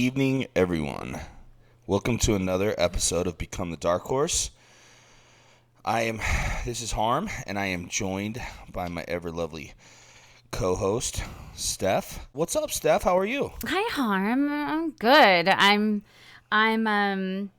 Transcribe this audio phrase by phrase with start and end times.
[0.00, 1.20] Evening, everyone.
[1.86, 4.50] Welcome to another episode of Become the Dark Horse.
[5.84, 6.22] I am,
[6.64, 8.40] this is Harm, and I am joined
[8.72, 9.74] by my ever lovely
[10.52, 11.22] co host,
[11.54, 12.26] Steph.
[12.32, 13.02] What's up, Steph?
[13.02, 13.52] How are you?
[13.66, 14.50] Hi, Harm.
[14.50, 15.48] I'm good.
[15.48, 16.02] I'm,
[16.50, 17.50] I'm, um,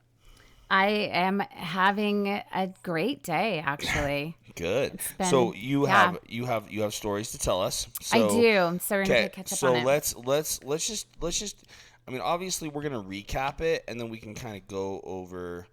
[0.71, 4.35] I am having a great day, actually.
[4.55, 4.99] Good.
[5.17, 6.11] been- so you yeah.
[6.11, 7.87] have you have you have stories to tell us.
[8.11, 8.79] I do.
[8.81, 9.85] So we're gonna catch up so on it.
[9.85, 11.63] let's let's let's just let's just.
[12.11, 15.65] I mean, obviously, we're gonna recap it, and then we can kind of go over,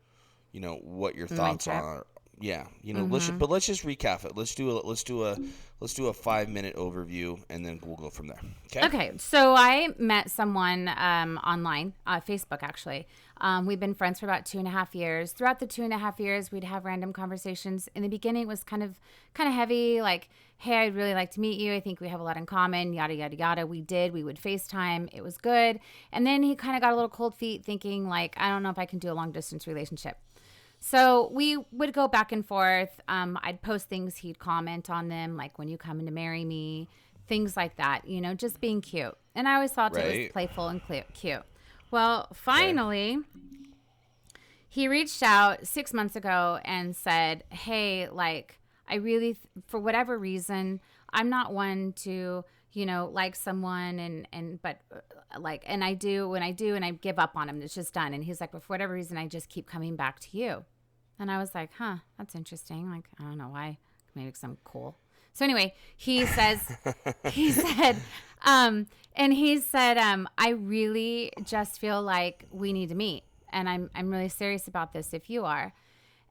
[0.53, 2.07] you know, what your thoughts are.
[2.41, 3.39] Yeah, you know, let's Mm-hmm.
[3.39, 4.37] but let's just recap it.
[4.37, 5.37] Let's do a let's do a
[5.81, 8.39] let's do a five minute overview, and then we'll go from there.
[8.67, 8.87] Okay.
[8.87, 13.09] Okay, so I met someone um, online, uh, Facebook actually.
[13.41, 15.33] Um, we've been friends for about two and a half years.
[15.33, 17.89] Throughout the two and a half years, we'd have random conversations.
[17.97, 19.01] In the beginning, it was kind of
[19.35, 21.73] kind of heavy, like, "Hey, I'd really like to meet you.
[21.73, 23.67] I think we have a lot in common." Yada yada yada.
[23.67, 24.13] We did.
[24.13, 25.09] We would FaceTime.
[25.13, 25.81] It was good.
[26.13, 28.71] And then he kind of got a little cold feet, thinking like, "I don't know
[28.71, 30.19] if I can do a long distance relationship."
[30.81, 33.01] So we would go back and forth.
[33.09, 36.89] Um, I'd post things, he'd comment on them, like when you coming to marry me,
[37.27, 38.07] things like that.
[38.07, 39.17] You know, just being cute.
[39.35, 40.81] And I always thought it was playful and
[41.15, 41.43] cute.
[41.91, 43.19] Well, finally,
[44.69, 48.58] he reached out six months ago and said, "Hey, like
[48.89, 49.37] I really,
[49.67, 50.81] for whatever reason,
[51.13, 55.95] I'm not one to." you know like someone and and but uh, like and i
[55.95, 58.15] do when i do and i give up on him it's just done.
[58.15, 60.65] And he's like but for whatever reason i just keep coming back to you.
[61.19, 62.91] And i was like huh that's interesting.
[62.91, 63.79] Like i don't know why.
[64.15, 64.99] Maybe because i'm cool.
[65.33, 66.61] So anyway he says
[67.27, 67.97] he said
[68.43, 73.69] um and he said um i really just feel like we need to meet and
[73.69, 75.73] i'm i'm really serious about this if you are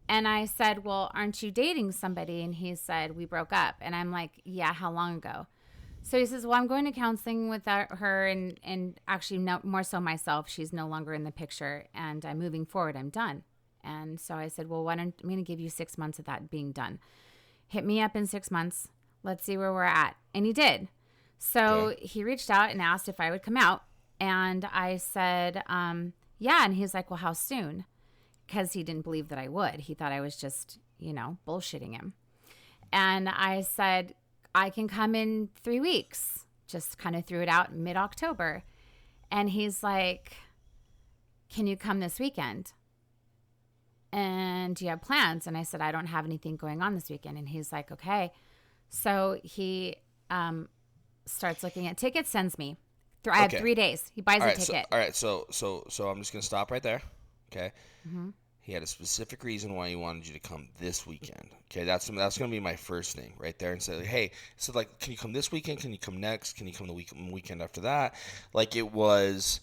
[0.07, 3.95] and i said well aren't you dating somebody and he said we broke up and
[3.95, 5.47] i'm like yeah how long ago
[6.07, 9.83] so he says, "Well, I'm going to counseling with her, and and actually, no, more
[9.83, 10.47] so myself.
[10.47, 12.95] She's no longer in the picture, and I'm moving forward.
[12.95, 13.43] I'm done."
[13.83, 16.23] And so I said, "Well, why don't I'm going to give you six months of
[16.23, 16.99] that being done?
[17.67, 18.87] Hit me up in six months.
[19.21, 20.87] Let's see where we're at." And he did.
[21.39, 23.83] So he reached out and asked if I would come out,
[24.17, 27.83] and I said, um, "Yeah." And he's like, "Well, how soon?"
[28.47, 29.81] Because he didn't believe that I would.
[29.81, 32.13] He thought I was just, you know, bullshitting him.
[32.93, 34.15] And I said,
[34.55, 36.45] I can come in three weeks.
[36.67, 38.63] Just kind of threw it out mid October.
[39.29, 40.37] And he's like,
[41.49, 42.71] Can you come this weekend?
[44.13, 45.47] And do you have plans?
[45.47, 47.37] And I said, I don't have anything going on this weekend.
[47.37, 48.31] And he's like, Okay.
[48.89, 49.97] So he
[50.29, 50.69] um,
[51.25, 52.77] starts looking at tickets, sends me.
[53.29, 53.59] I have Okay.
[53.59, 54.09] three days.
[54.15, 54.57] He buys All a right.
[54.57, 54.87] So, ticket.
[54.91, 55.13] all right.
[55.13, 57.01] So so so I'm just gonna stop right there.
[57.51, 57.71] Okay.
[58.07, 58.29] Mm-hmm.
[58.61, 61.47] He had a specific reason why he wanted you to come this weekend.
[61.71, 64.99] Okay, that's that's gonna be my first thing right there, and say, hey, so like,
[64.99, 65.79] can you come this weekend?
[65.79, 66.57] Can you come next?
[66.57, 68.15] Can you come the week weekend after that?
[68.53, 69.61] Like it was,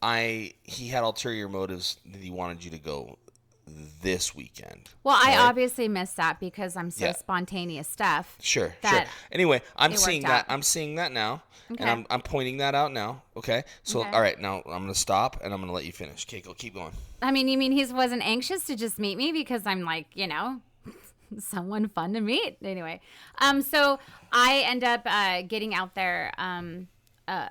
[0.00, 3.18] I he had ulterior motives that he wanted you to go
[3.66, 4.88] this weekend.
[5.02, 7.12] well, I obviously missed that because I'm so Yeah.
[7.12, 8.36] spontaneous stuff.
[8.40, 9.04] Sure, sure.
[9.32, 10.40] Anyway, I'm seeing that.
[10.40, 10.44] out.
[10.48, 11.82] I'm seeing that now, Okay.
[11.82, 13.22] and I'm, I'm pointing that out now.
[13.36, 14.10] Okay, so Okay.
[14.10, 16.24] all right, now I'm gonna stop and I'm gonna let you finish.
[16.28, 16.92] Okay, go keep going.
[17.20, 20.28] I mean, you mean he wasn't anxious to just meet me because I'm like, you
[20.28, 20.60] know,
[21.40, 22.58] someone fun to meet.
[22.62, 23.00] Anyway,
[23.38, 23.98] um, so
[24.32, 26.32] I end up uh, getting out there.
[26.38, 26.86] Um,
[27.26, 27.48] uh,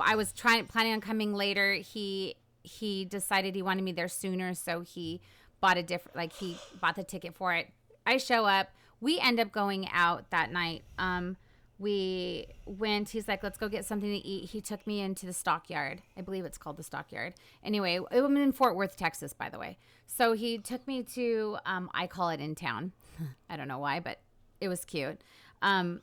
[0.00, 1.74] I was trying planning on coming later.
[1.74, 5.20] He he decided he wanted me there sooner, so he
[5.62, 7.68] bought a different like he bought the ticket for it.
[8.04, 8.68] I show up.
[9.00, 10.82] We end up going out that night.
[10.98, 11.38] Um,
[11.78, 14.50] we went he's like let's go get something to eat.
[14.50, 16.02] He took me into the stockyard.
[16.18, 17.34] I believe it's called the stockyard.
[17.64, 19.78] Anyway was in fort worth texas by the way.
[20.06, 22.92] So he took me to um, i call it in town.
[23.50, 24.18] I don't know why but
[24.60, 25.22] it was cute.
[25.62, 26.00] Um,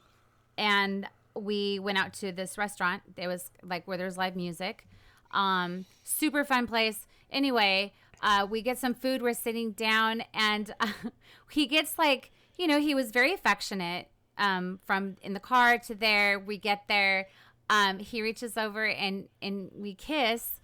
[0.57, 3.03] and we went out to this restaurant.
[3.15, 4.85] It was like where there's live music.
[5.31, 7.05] Um, super fun place.
[7.31, 10.87] Anyway uh, we get some food we're sitting down and uh,
[11.51, 15.93] he gets like you know he was very affectionate um, from in the car to
[15.93, 16.39] there.
[16.39, 17.27] We get there.
[17.69, 20.61] Um, he reaches over and and we kiss,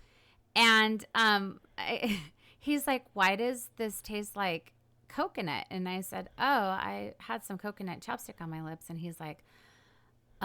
[0.56, 2.22] and um, I,
[2.60, 4.74] he's like, "Why does this taste like
[5.08, 9.20] coconut?" And I said, "Oh, I had some coconut ChapStick on my lips." And he's
[9.20, 9.46] like,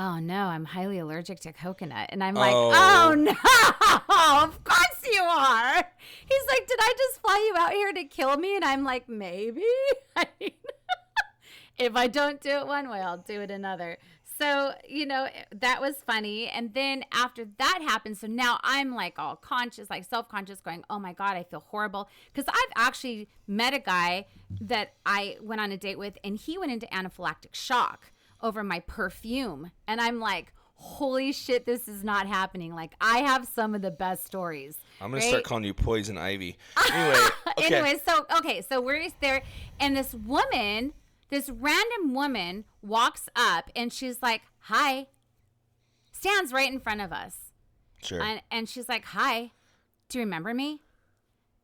[0.00, 2.72] "Oh no, I'm highly allergic to coconut." And I'm like, Oh.
[2.72, 3.32] "Oh no,
[4.44, 8.36] of course you are." He's like, "Did I just fly you out here to kill
[8.38, 9.62] me?" And I'm like, "Maybe."
[10.16, 10.52] I mean,
[11.78, 13.98] if I don't do it one way, I'll do it another.
[14.38, 16.48] So, you know, that was funny.
[16.48, 20.82] And then after that happened, so now I'm like all conscious, like self conscious, going,
[20.88, 22.08] oh my God, I feel horrible.
[22.32, 24.24] Because I've actually met a guy
[24.62, 28.80] that I went on a date with, and he went into anaphylactic shock over my
[28.80, 29.70] perfume.
[29.86, 32.74] And I'm like, holy shit, this is not happening.
[32.74, 34.78] Like I have some of the best stories.
[35.00, 35.28] I'm gonna right?
[35.28, 36.56] start calling you Poison Ivy.
[36.92, 37.26] Anyway,
[37.58, 37.74] okay.
[37.76, 39.42] anyway, so okay, so we're there,
[39.78, 40.92] and this woman,
[41.28, 45.06] this random woman, walks up, and she's like, "Hi,"
[46.10, 47.52] stands right in front of us,
[48.02, 48.20] sure.
[48.20, 49.52] and and she's like, "Hi,
[50.08, 50.82] do you remember me?"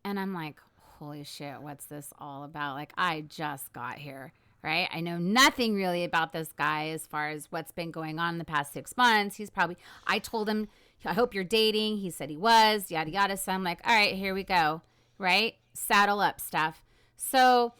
[0.04, 0.60] And I'm like,
[0.98, 4.32] "Holy shit, what's this all about?" Like I just got here.
[4.66, 4.88] Right?
[4.92, 8.38] I know nothing really about this guy as far as what's been going on in
[8.38, 9.36] the past six months.
[9.36, 9.76] He's probably,
[10.08, 10.66] I told him,
[11.04, 11.98] I hope you're dating.
[11.98, 13.36] He said he was, yada, yada.
[13.36, 14.82] So I'm like, all right, here we go.
[15.18, 15.54] Right?
[15.72, 16.82] Saddle up stuff.
[17.14, 17.74] So,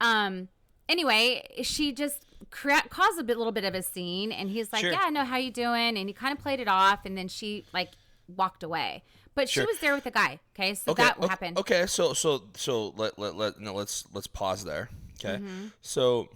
[0.00, 0.48] um,
[0.88, 4.32] anyway, she just cra- caused a bit, little bit of a scene.
[4.32, 4.92] And he's like, Sure.
[4.92, 5.98] yeah, no, how you doing?
[5.98, 7.00] And he kind of played it off.
[7.04, 7.90] And then she like
[8.34, 9.02] walked away.
[9.34, 9.64] But Sure.
[9.64, 10.40] she was there with the guy.
[10.54, 10.74] Okay.
[10.74, 11.58] So okay, that okay, happened.
[11.58, 14.88] Okay, so so so let let let no, let's let's pause there.
[15.22, 15.66] Okay, Mm-hmm.
[15.82, 16.28] so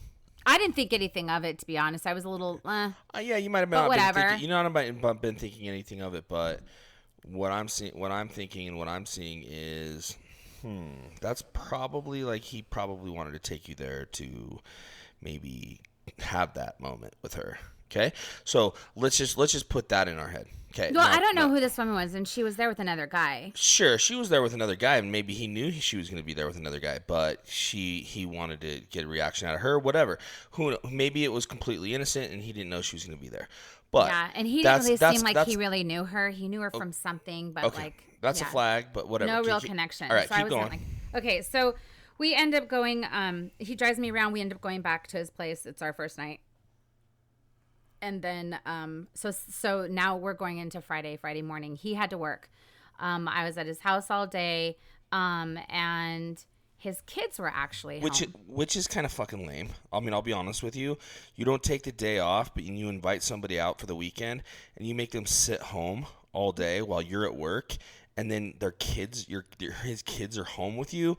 [0.46, 2.06] I didn't think anything of it, to be honest.
[2.06, 4.20] I was a little, uh, uh, yeah, you might have been whatever.
[4.20, 6.60] thinking, you know, I might have been thinking anything of it, but
[7.26, 10.16] what I'm seeing, what I'm thinking, and what I'm seeing is,
[10.60, 10.90] hmm,
[11.22, 14.58] that's probably like he probably wanted to take you there to
[15.22, 15.81] maybe
[16.19, 17.58] have that moment with her.
[17.90, 18.12] Okay,
[18.44, 20.46] so let's just let's just put that in our head.
[20.72, 22.14] Okay, well, now- I don't know now- who this woman was.
[22.14, 23.52] And she was there with another guy.
[23.54, 26.26] Sure, she was there with another guy, and maybe he knew she was going to
[26.26, 29.60] be there with another guy, but she he wanted to get a reaction out of
[29.60, 30.19] her, whatever.
[30.52, 33.28] Who maybe it was completely innocent, and he didn't know she was going to be
[33.28, 33.48] there.
[33.92, 34.31] But yeah.
[34.34, 36.31] And he didn't really seem like he really knew her.
[36.31, 38.48] He knew her from something, but okay, like, that's yeah.
[38.48, 39.31] a flag, but whatever.
[39.31, 40.10] no Keep- real keep- connection.
[40.10, 40.70] All right, so I keep going.
[40.70, 41.76] like, okay, so
[42.19, 43.06] we end up going.
[43.12, 44.32] Um, he drives me around.
[44.32, 45.66] We end up going back to his place.
[45.66, 46.40] It's our first night,
[48.05, 51.17] and then um, so so now we're going into Friday.
[51.17, 52.51] Friday morning, he had to work.
[53.01, 54.77] Um, I was at his house all day,
[55.11, 56.43] um, and
[56.77, 58.35] his kids were actually which home.
[58.47, 59.71] which is kind of fucking lame.
[59.93, 60.99] I mean, I'll be honest with you.
[61.35, 64.43] You don't take the day off, but you invite somebody out for the weekend,
[64.77, 67.77] and you make them sit home all day while you're at work,
[68.17, 71.17] and then their kids, your their- his kids are home with you.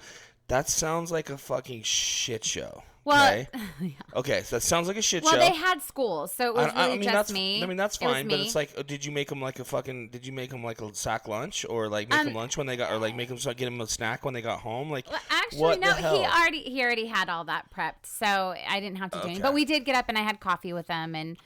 [0.47, 2.83] That sounds like a fucking shit show.
[3.05, 5.39] Well, okay, okay, so that sounds like a shit well, show.
[5.39, 7.63] Well, they had school, so it was I, I- I mean just that's me.
[7.63, 9.63] I mean that's It fine, but it's like, uh, did you make them like a
[9.63, 10.09] fucking?
[10.09, 12.65] Did you make them like a sack lunch, or like make Um, them lunch when
[12.67, 14.89] they got, or like make them get them a snack when they got home?
[14.89, 15.93] Like, Well, actually, no.
[15.93, 18.25] He already he already had all that prepped, so
[18.67, 19.41] I didn't have to do anything.
[19.43, 21.37] But we did get up and I had coffee with them, and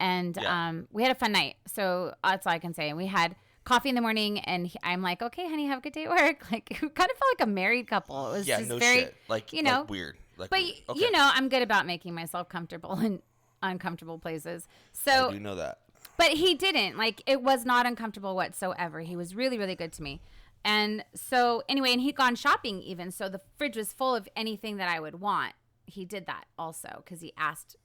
[0.00, 0.68] and Yeah.
[0.68, 1.56] um, we had a fun night.
[1.66, 2.88] So that's all I can say.
[2.88, 5.82] And we had coffee in the morning, and he, I'm like, okay, honey, have a
[5.82, 6.44] good day at work.
[6.50, 8.30] Like, kind of felt like a married couple.
[8.34, 9.16] It was yeah, just no very, shit.
[9.28, 10.16] Like, you know, like weird.
[10.36, 11.00] Like, but Okay.
[11.00, 13.20] you know, I'm good about making myself comfortable in
[13.62, 14.66] uncomfortable places.
[14.92, 15.78] So I do know that.
[16.16, 16.96] but he didn't.
[16.96, 19.00] Like it was not uncomfortable whatsoever.
[19.00, 20.20] He was really, really good to me.
[20.64, 23.10] And so anyway, and he'd gone shopping even.
[23.10, 25.54] So the fridge was full of anything that I would want.
[25.86, 27.76] He did that also because he asked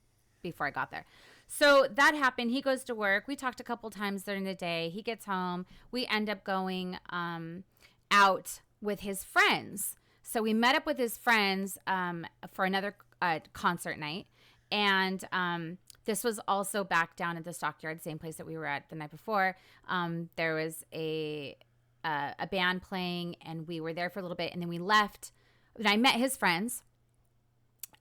[0.42, 1.04] before I got there.
[1.48, 2.50] So that happened.
[2.52, 3.26] He goes to work.
[3.26, 4.90] We talked a couple times during the day.
[4.90, 5.66] He gets home.
[5.90, 7.64] We end up going um,
[8.10, 9.96] out with his friends.
[10.30, 14.26] So we met up with his friends um, for another uh, concert night.
[14.70, 18.66] And um, this was also back down at the stockyard, same place that we were
[18.66, 19.56] at the night before.
[19.88, 21.56] Um, there was a
[22.04, 24.78] uh, a band playing, and we were there for a little bit, and then we
[24.78, 25.32] left.
[25.76, 26.82] And I met his friends,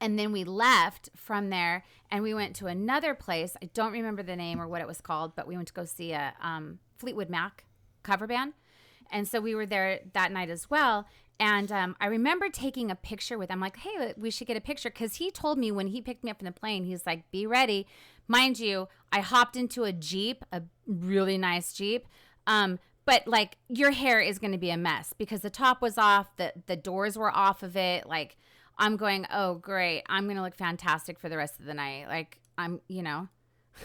[0.02, 3.56] and then we left from there, and we went to another place.
[3.64, 5.86] I don't remember the name or what it was called, but we went to go
[5.86, 7.64] see a um, Fleetwood Mac
[8.04, 8.54] cover band,
[9.12, 11.08] and so we were there that night as well.
[11.40, 14.62] And um, I remember taking a picture with him, like, hey, we should get a
[14.62, 14.90] picture.
[14.90, 17.46] Because he told me when he picked me up from the plane, he's like, be
[17.46, 17.86] ready.
[18.28, 22.08] Mind you, I hopped into a Jeep, a really nice Jeep.
[22.48, 25.98] Um, but like, your hair is going to be a mess because the top was
[25.98, 28.08] off, the, the doors were off of it.
[28.08, 28.38] Like,
[28.78, 30.04] I'm going, oh, great.
[30.10, 32.08] I'm going to look fantastic for the rest of the night.
[32.08, 33.28] Like, I'm, you know,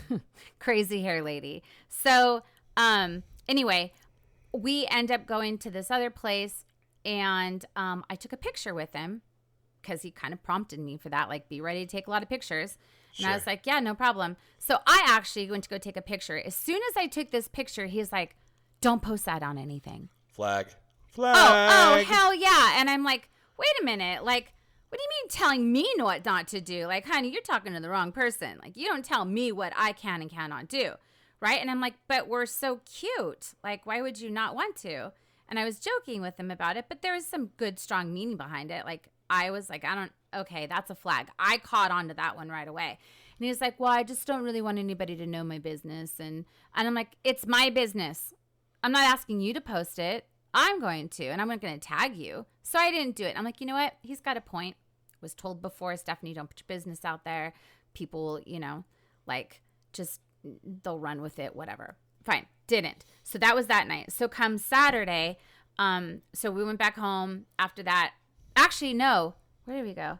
[0.59, 1.63] crazy hair lady.
[1.89, 2.43] So,
[2.77, 3.93] um, anyway,
[4.53, 6.65] we end up going to this other place
[7.05, 9.23] and um, I took a picture with him
[9.81, 12.23] because he kind of prompted me for that, like, be ready to take a lot
[12.23, 12.79] of pictures.
[13.19, 14.37] And I was like, yeah, no problem.
[14.59, 16.39] So I actually went to go take a picture.
[16.39, 18.37] As soon as I took this picture, he's like,
[18.81, 20.09] don't post that on anything.
[20.29, 20.69] Flag.
[21.05, 21.37] Flag.
[21.37, 22.81] Oh, oh, hell yeah.
[22.81, 23.29] And I'm like,
[23.59, 24.25] wait a minute.
[24.25, 24.53] Like,
[24.89, 26.87] what do you mean telling me what not to do?
[26.87, 28.59] Like, honey, you're talking to the wrong person.
[28.63, 30.93] Like, you don't tell me what I can and cannot do.
[31.41, 31.61] Right.
[31.61, 33.55] And I'm like, but we're so cute.
[33.65, 35.13] Like, why would you not want to?
[35.53, 38.39] And I was joking with him about it, but there was some good, strong meaning
[38.39, 38.87] behind it.
[38.87, 41.29] Like, I was like, I don't, okay, that's a flag.
[41.39, 42.99] I caught on to that one right away.
[43.39, 46.13] And he was like, well, I just don't really want anybody to know my business.
[46.19, 48.33] And, and I'm like, it's my business.
[48.83, 50.25] I'm not asking you to post it.
[50.55, 52.47] I'm going to, and I'm not going to tag you.
[52.63, 53.37] So I didn't do it.
[53.37, 53.93] I'm like, you know what?
[54.01, 54.77] He's got a point.
[55.21, 57.53] Was told before, Stephanie, don't put your business out there.
[57.93, 58.85] People, you know,
[59.27, 59.61] like
[59.93, 60.23] just
[60.83, 61.99] they'll run with it, whatever.
[62.25, 62.47] Fine.
[62.73, 63.05] Didn't.
[63.23, 64.11] So that was that night.
[64.13, 65.37] So come Saturday,
[65.79, 68.13] um, so we went back home after that.
[68.57, 69.35] Actually, no.
[69.67, 70.19] Where did we go?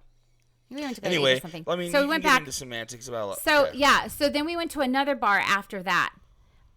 [0.69, 1.65] We went to Anyway, something.
[1.67, 2.41] I mean, so we went back.
[2.41, 3.39] into semantics about.
[3.41, 6.13] So yeah, so then we went to another bar after that,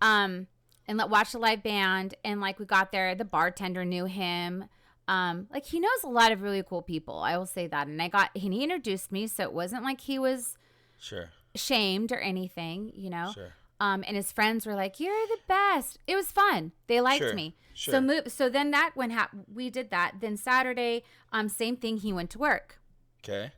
[0.01, 0.47] um,
[0.87, 2.15] and let watch a live band.
[2.23, 4.65] And like we got there, the bartender knew him.
[5.09, 7.19] Um, like he knows a lot of really cool people.
[7.19, 7.87] I will say that.
[7.87, 10.57] And I got and he introduced me, so it wasn't like he was
[10.97, 11.31] Sure.
[11.53, 13.31] shamed or anything, you know.
[13.33, 13.53] Sure.
[13.79, 16.71] Um, and his friends were like, "You're the best." It was fun.
[16.87, 17.55] They liked Sure, me.
[17.73, 17.93] sure.
[17.93, 18.31] So move.
[18.31, 20.15] So then that when hap- we did that.
[20.21, 21.03] Then Saturday,
[21.33, 21.97] um, same thing.
[21.97, 22.79] He went to work.
[23.23, 23.51] Okay.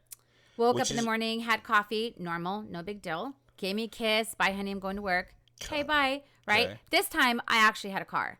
[0.57, 3.33] Woke Which up in the morning, had coffee, normal, no big deal.
[3.57, 4.33] Gave me a kiss.
[4.33, 4.71] Bye, honey.
[4.71, 5.33] I'm going to work.
[5.63, 6.23] Okay, bye.
[6.47, 6.67] Right.
[6.69, 6.79] Okay.
[6.89, 8.39] This time, I actually had a car.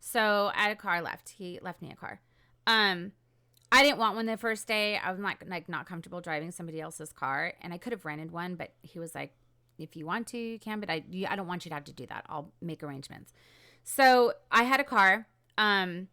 [0.00, 1.30] So I had a car left.
[1.30, 2.20] He left me a car.
[2.66, 3.12] Um,
[3.72, 4.98] I didn't want one the first day.
[4.98, 8.30] I was not like not comfortable driving somebody else's car, and I could have rented
[8.32, 9.32] one, but he was like,
[9.78, 11.84] "If you want to, you can, but I you, I don't want you to have
[11.84, 12.24] to do that.
[12.28, 13.32] I'll make arrangements."
[13.84, 15.28] So I had a car.
[15.56, 16.08] Um,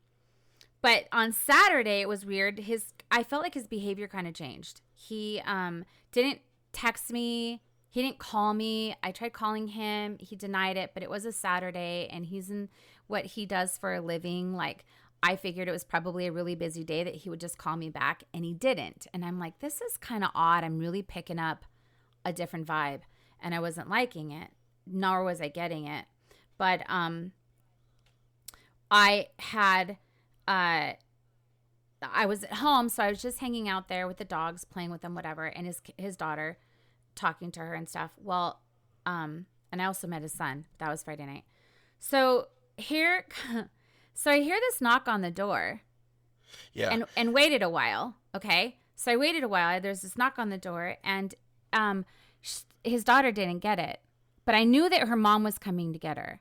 [0.81, 2.59] but on Saturday it was weird.
[2.59, 4.81] His I felt like his behavior kind of changed.
[4.93, 6.41] He um didn't
[6.73, 7.61] text me.
[7.89, 8.95] He didn't call me.
[9.01, 10.17] I tried calling him.
[10.19, 12.69] He denied it, but it was a Saturday and he's in
[13.07, 14.53] what he does for a living.
[14.53, 14.83] Like
[15.21, 17.89] I figured it was probably a really busy day that he would just call me
[17.89, 19.07] back and he didn't.
[19.13, 20.65] And I'm like, this is kind of odd.
[20.65, 21.65] I'm really picking up
[22.25, 23.01] a different vibe
[23.43, 24.49] and I wasn't liking it,
[24.87, 26.05] nor was I getting it.
[26.57, 27.33] But um
[28.91, 29.97] I had
[30.47, 30.93] uh
[32.01, 34.91] I was at home, so I was just hanging out there with the dogs, playing
[34.91, 36.57] with them, whatever, and his his daughter
[37.15, 38.11] talking to her and stuff.
[38.17, 38.59] Well,
[39.05, 40.65] um, and I also met his son.
[40.79, 41.43] That was Friday night.
[41.99, 43.25] So here,
[44.13, 45.81] so I hear this knock on the door,
[46.73, 46.89] Yeah.
[46.89, 48.15] and and waited a while.
[48.35, 49.79] Okay, so I waited a while.
[49.79, 51.33] There's this knock on the door, and
[51.71, 52.03] um,
[52.83, 53.99] his daughter didn't get it,
[54.45, 56.39] but I knew that her mom was coming to get her.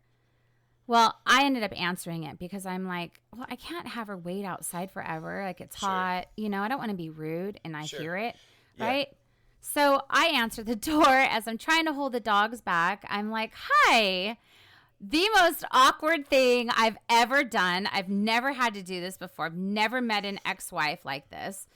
[0.87, 4.45] Well, I ended up answering it because I'm like, well, I can't have her wait
[4.45, 5.43] outside forever.
[5.45, 5.89] Like it's Sure.
[5.89, 6.61] hot, you know.
[6.63, 8.01] I don't want to be rude, and I Sure.
[8.01, 8.37] hear it,
[8.77, 8.87] Yeah.
[8.87, 9.09] right?
[9.61, 13.05] So I answer the door as I'm trying to hold the dogs back.
[13.09, 14.37] I'm like, "Hi."
[15.01, 17.89] The most awkward thing I've ever done.
[17.93, 19.47] I've never had to do this before.
[19.47, 21.67] I've never met an ex-wife like this.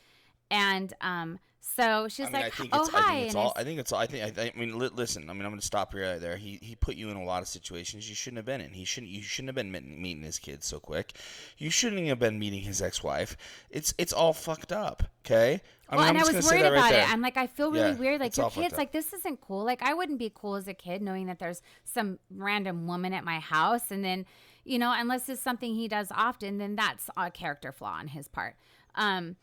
[0.50, 1.38] And um
[1.74, 3.52] so she's I mean, I like, think "Oh, it's, hi." I think it's all.
[3.56, 3.98] I I think it's all.
[3.98, 4.38] I think.
[4.38, 5.28] I, I mean, li- listen.
[5.28, 6.36] I mean, I'm going to stop you right there.
[6.36, 8.72] He he put you in a lot of situations you shouldn't have been in.
[8.72, 9.10] He shouldn't.
[9.12, 11.12] You shouldn't have been meeting his kids so quick.
[11.58, 13.36] You shouldn't have been meeting his ex-wife.
[13.70, 15.02] It's it's all fucked up.
[15.24, 15.60] Okay.
[15.88, 17.02] I well, mean, and I'm I was worried right about there.
[17.02, 17.12] it.
[17.12, 18.20] I'm like, I feel really Yeah, weird.
[18.20, 19.64] Like your kids, like this isn't cool.
[19.64, 23.24] Like I wouldn't be cool as a kid knowing that there's some random woman at
[23.24, 24.26] my house, and then,
[24.64, 28.26] you know, unless it's something he does often, then that's a character flaw on his
[28.28, 28.56] part.
[28.96, 29.36] Um,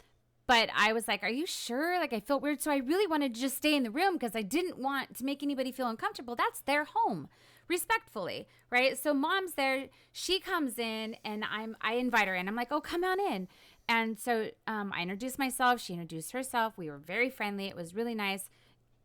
[0.48, 3.34] but I was like, "Are you sure?" Like I felt weird, so I really wanted
[3.34, 6.36] to just stay in the room because I didn't want to make anybody feel uncomfortable.
[6.36, 7.30] That's their home,
[7.68, 8.98] respectfully, right?
[8.98, 9.88] So mom's there.
[10.12, 12.48] She comes in, and I'm I invite her in.
[12.48, 13.48] I'm like, "Oh, come on in."
[13.88, 15.82] And so um, I introduced myself.
[15.82, 16.78] She introduced herself.
[16.78, 17.68] We were very friendly.
[17.68, 18.50] It was really nice,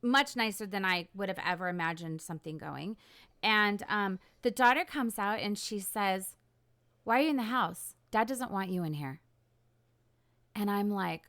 [0.02, 2.96] much nicer than I would have ever imagined something going.
[3.42, 6.36] And um, the daughter comes out and she says,
[7.04, 7.94] "Why are you in the house?
[8.10, 9.20] Dad doesn't want you in here."
[10.54, 11.22] And I'm like,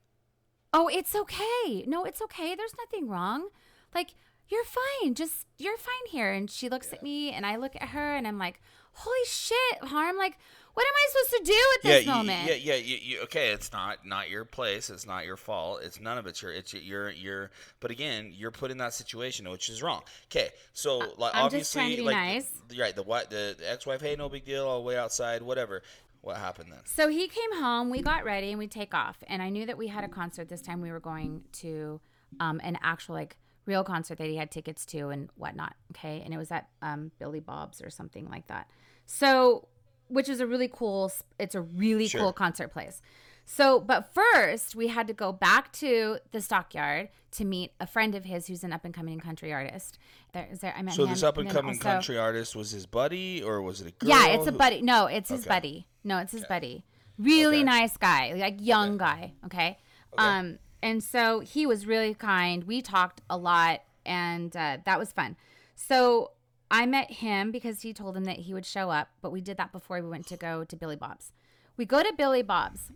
[0.73, 1.83] "Oh, it's okay.
[1.87, 2.55] No, it's okay.
[2.55, 3.49] There's nothing wrong.
[3.93, 4.11] Like
[4.47, 5.13] you're fine.
[5.15, 8.27] Just you're fine here." And she looks at me and I look at her and
[8.27, 8.59] I'm like,
[8.93, 10.17] "Holy shit, harm!
[10.17, 10.37] Like,
[10.73, 13.49] what am I supposed to do at this you- moment?" yeah, yeah, you, you, okay.
[13.49, 14.89] It's not not your place.
[14.89, 15.81] It's not your fault.
[15.83, 16.51] It's none of it's your.
[16.51, 17.51] It's your your.
[17.79, 20.01] But again, you're put in that situation, which is wrong.
[20.31, 22.51] Okay, so like I'm obviously, just to be like nice.
[22.77, 24.67] right, the what the, the ex-wife, hey, no big deal.
[24.67, 25.41] I'll wait outside.
[25.41, 25.81] Whatever.
[26.21, 26.79] What happened then?
[26.85, 29.17] So he came home, we got ready, and we take off.
[29.27, 30.81] And I knew that we had a concert this time.
[30.81, 32.01] We were going to
[32.39, 35.75] um, an actual, like, real concert that he had tickets to and whatnot.
[35.91, 36.21] Okay.
[36.25, 38.67] And it was at um, Billy Bob's or something like that.
[39.05, 39.67] So,
[40.07, 42.21] which is a really cool, it's a really Sure.
[42.21, 43.01] cool concert place.
[43.51, 48.13] So, but first, we had to go back to the stockyard to meet a friend
[48.13, 49.97] of his who's an up and coming country artist.
[50.33, 52.69] There, is there, I met So him, this up and coming also- country artist was
[52.69, 54.07] his buddy, or was it a girl?
[54.09, 54.83] yeah, it's a buddy.
[54.83, 55.49] No, it's his Okay.
[55.49, 55.87] buddy.
[56.03, 56.83] No, it's his buddy.
[57.17, 57.63] Really Okay.
[57.63, 59.33] nice guy, like young guy.
[59.45, 59.79] Okay?
[60.19, 62.65] Um, and so he was really kind.
[62.65, 65.35] We talked a lot, and uh, that was fun.
[65.75, 66.33] So
[66.69, 69.57] I met him because he told him that he would show up, but we did
[69.57, 71.31] that before we went to go to Billy Bob's.
[71.77, 72.91] We go to Billy Bob's,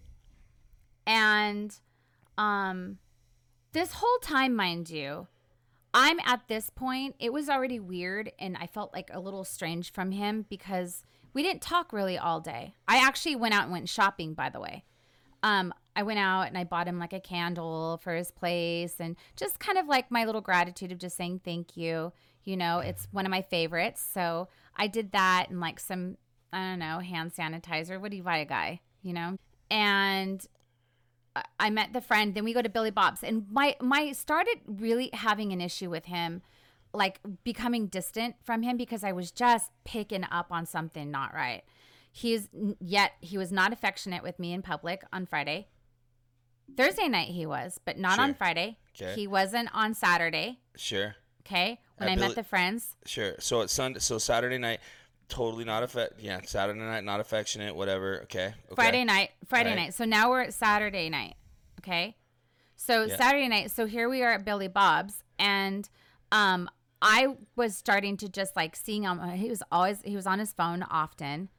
[1.06, 1.76] and
[2.38, 2.98] um,
[3.74, 5.28] this whole time, mind you,
[5.94, 9.92] I'm at this point, it was already weird and I felt like a little strange
[9.92, 12.74] from him because we didn't talk really all day.
[12.88, 14.84] I actually went out and went shopping, by the way.
[15.44, 19.16] Um, I went out and I bought him like a candle for his place and
[19.36, 22.12] just kind of like my little gratitude of just saying thank you.
[22.44, 24.06] You know, it's one of my favorites.
[24.14, 26.18] So I did that and like some,
[26.52, 28.00] I don't know, hand sanitizer.
[28.00, 28.82] What do you buy a guy?
[29.04, 29.38] You know?
[29.70, 30.46] And
[31.60, 32.36] I- met the friend.
[32.36, 36.06] Then we go to Billy Bob's, and my my started really having an issue with
[36.06, 36.42] him,
[36.94, 41.64] like becoming distant from him because I was just picking up on something not right.
[42.12, 42.50] He's
[42.80, 45.68] yet he was not affectionate with me in public on Friday.
[46.78, 48.78] Thursday night he was, but not on Friday.
[48.96, 49.14] Okay.
[49.16, 50.60] He wasn't on Saturday.
[50.76, 51.16] Sure.
[51.46, 52.96] Okay, when At I Billy- met the friends.
[53.06, 53.34] Sure.
[53.40, 54.00] So it's Sunday.
[54.00, 54.80] So Saturday night,
[55.30, 56.20] totally not affect.
[56.20, 57.76] Yeah, Saturday night, not affectionate.
[57.76, 58.22] Whatever.
[58.24, 58.48] Okay.
[58.48, 58.76] okay.
[58.76, 59.76] Friday night, Friday Right.
[59.78, 59.94] night.
[59.94, 61.36] So now we're at Saturday night.
[61.80, 62.16] Okay.
[62.76, 63.18] So Yeah.
[63.18, 63.72] Saturday night.
[63.72, 65.90] So here we are at Billy Bob's, and
[66.32, 66.70] um,
[67.02, 69.20] I was starting to just like seeing him.
[69.32, 71.50] He was always he was on his phone often,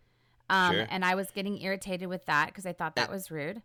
[0.50, 0.86] um, Sure.
[0.90, 3.62] and I was getting irritated with that because I thought that was rude.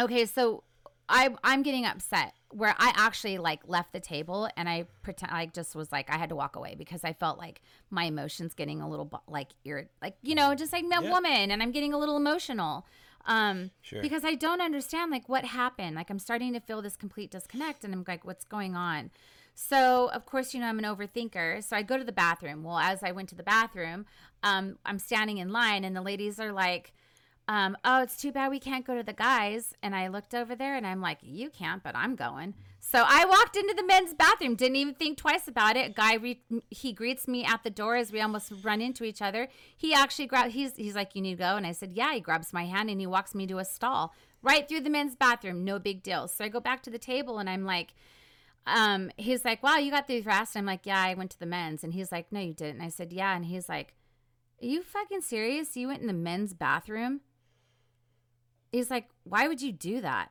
[0.00, 0.64] Okay, so
[1.08, 5.46] I I'm getting upset where I actually like left the table and I pretend I
[5.46, 8.80] just was like I had to walk away because I felt like my emotions getting
[8.80, 11.10] a little like ir- like you know just like a Yeah.
[11.10, 12.86] woman and I'm getting a little emotional.
[13.26, 14.00] Um Sure.
[14.02, 15.96] because I don't understand like what happened.
[15.96, 19.10] Like I'm starting to feel this complete disconnect and I'm like what's going on?
[19.54, 21.62] So of course you know I'm an overthinker.
[21.62, 22.62] So I go to the bathroom.
[22.62, 24.06] Well as I went to the bathroom
[24.42, 26.92] um I'm standing in line and the ladies are like
[27.46, 29.74] um, oh, it's too bad we can't go to the guys.
[29.82, 32.54] And I looked over there and I'm like, you can't, but I'm going.
[32.80, 35.94] So I walked into the men's bathroom, didn't even think twice about it.
[35.94, 39.48] Guy, re- he greets me at the door as we almost run into each other.
[39.76, 41.56] He actually grabbed, he's, he's like, you need to go.
[41.56, 42.14] And I said, yeah.
[42.14, 45.16] He grabs my hand and he walks me to a stall right through the men's
[45.16, 45.64] bathroom.
[45.64, 46.28] No big deal.
[46.28, 47.94] So I go back to the table and I'm like,
[48.66, 50.56] um, he's like, wow, you got through fast.
[50.56, 51.84] I'm like, yeah, I went to the men's.
[51.84, 52.76] And he's like, no, you didn't.
[52.76, 53.36] And I said, yeah.
[53.36, 53.94] And he's like,
[54.62, 55.76] are you fucking serious?
[55.76, 57.20] You went in the men's bathroom?
[58.74, 60.28] He's like, why would you do that?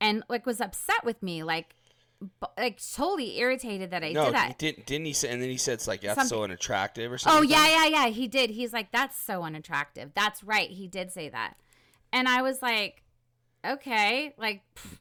[0.00, 1.74] And like was upset with me, like,
[2.20, 4.58] b- like totally irritated that I no, did that.
[4.58, 5.30] didn't didn't he say?
[5.30, 7.38] And then he said it's like that's so unattractive or something.
[7.38, 7.72] Oh something.
[7.72, 8.08] yeah, yeah, yeah.
[8.08, 8.50] He did.
[8.50, 10.12] He's like, that's so unattractive.
[10.14, 10.70] That's right.
[10.70, 11.54] He did say that,
[12.12, 13.02] and I was like,
[13.66, 14.98] okay, like, pff,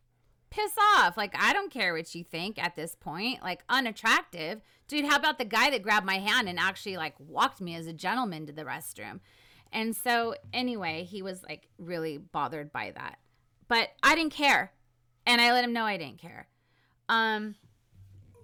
[0.50, 1.17] piss off.
[1.17, 3.43] Like, I don't care what you think at this point.
[3.43, 5.06] Like, unattractive, dude.
[5.06, 7.93] How about the guy that grabbed my hand and actually like walked me as a
[7.93, 9.19] gentleman to the restroom?
[9.74, 13.18] And so, anyway, he was like really bothered by that,
[13.68, 14.72] but I didn't care,
[15.26, 16.48] and I let him know I didn't care.
[17.10, 17.56] Um,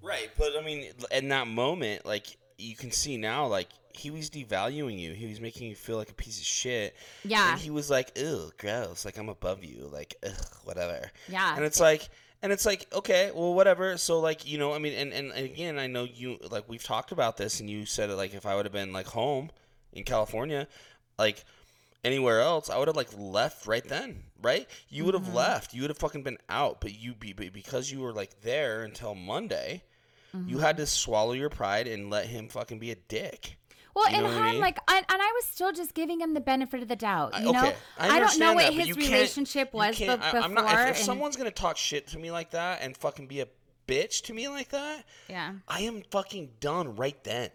[0.01, 4.29] Right, but I mean, in that moment, like you can see now, like he was
[4.29, 5.13] devaluing you.
[5.13, 6.95] He was making you feel like a piece of shit.
[7.25, 7.51] Yeah.
[7.51, 9.03] And he was like, "Ew, gross.
[9.05, 9.89] Like I'm above you.
[9.91, 11.55] Like, ugh, whatever." yeah.
[11.55, 12.09] And it's like,
[12.41, 13.97] and it's like, okay, well, whatever.
[13.97, 17.11] So like, you know, I mean, and and again, I know you like we've talked
[17.11, 19.51] about this, and you said it like if I would have been like home
[19.91, 20.67] in California,
[21.19, 21.43] like
[22.03, 24.67] anywhere else, I would have like left right then, right?
[24.89, 25.35] You would have Mm-hmm.
[25.35, 25.73] left.
[25.73, 29.13] You would have fucking been out, but you be because you were like there until
[29.13, 29.83] Monday,
[30.33, 30.59] you Mm-hmm.
[30.59, 33.57] had to swallow your pride and let him fucking be a dick.
[33.95, 34.61] Well, You and know I Han, mean?
[34.61, 37.33] like, I, and I was still just giving him the benefit of the doubt.
[37.33, 40.23] I- You know, okay, I, I, don't know what that, his relationship was be- before.
[40.23, 42.95] I, am not, if, if and- someone's gonna talk shit to me like that and
[42.95, 43.47] fucking be a
[43.87, 45.53] bitch to me like that, yeah.
[45.67, 47.49] I am fucking done right then.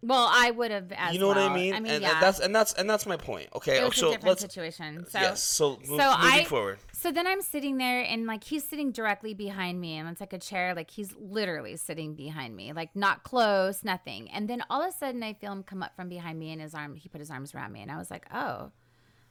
[0.00, 1.74] Well, I would have as you know what I mean?
[1.74, 2.14] I mean, and, yeah.
[2.14, 3.48] and that's and that's and that's my point.
[3.54, 5.04] Okay, it was so a different let's situation.
[5.08, 5.42] So, yes.
[5.42, 6.78] So, move, so moving I forward.
[6.92, 10.32] so then I'm sitting there and like he's sitting directly behind me and it's like
[10.32, 14.82] a chair like he's literally sitting behind me like not close nothing and then all
[14.82, 17.08] of a sudden I feel him come up from behind me and his arm he
[17.08, 18.70] put his arms around me and I was like oh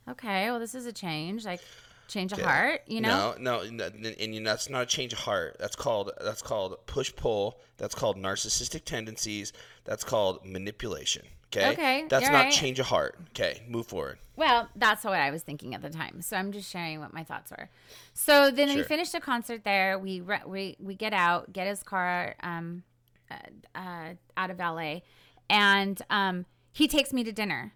[0.10, 1.62] okay well this is a change like
[2.08, 2.46] change of Yeah.
[2.46, 5.58] heart you know No, no, no, and you, that's not a change of heart.
[5.60, 7.60] That's called that's called push pull.
[7.78, 9.54] That's called narcissistic tendencies.
[9.86, 11.24] That's called manipulation.
[11.54, 11.72] Okay.
[11.72, 12.54] Okay, That's you're not right.
[12.54, 13.18] change of heart.
[13.30, 13.62] Okay.
[13.70, 14.20] Move forward.
[14.36, 16.22] Well, that's what I was thinking at the time.
[16.22, 17.70] So I'm just sharing what my thoughts were.
[18.14, 18.84] So then we Sure.
[18.84, 19.98] finished the concert there.
[19.98, 22.84] We re- we we get out, get his car um,
[23.32, 23.36] uh,
[23.74, 25.02] uh, out of LA,
[25.50, 27.74] and um, he takes me to dinner.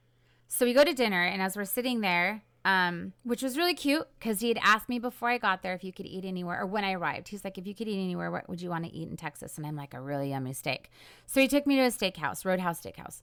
[0.49, 4.07] So we go to dinner, and as we're sitting there, um, which was really cute
[4.19, 6.65] because he had asked me before I got there if you could eat anywhere, or
[6.65, 8.93] when I arrived, he's like, if you could eat anywhere, what would you want to
[8.93, 9.57] eat in Texas?
[9.57, 10.91] And I'm like, a really yummy steak.
[11.25, 13.21] So he took me to a steakhouse, Roadhouse Steakhouse,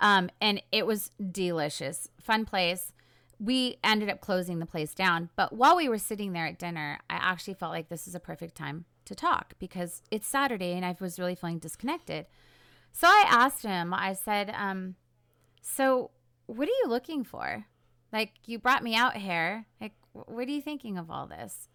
[0.00, 2.92] um, and it was delicious, fun place.
[3.40, 6.98] We ended up closing the place down, but while we were sitting there at dinner,
[7.08, 10.84] I actually felt like this is a perfect time to talk because it's Saturday and
[10.84, 12.26] I was really feeling disconnected.
[12.92, 14.96] So I asked him, I said, um,
[15.62, 16.10] so
[16.46, 17.66] what are you looking for?
[18.12, 19.66] Like, you brought me out here.
[19.80, 21.68] Like, what are you thinking of all this?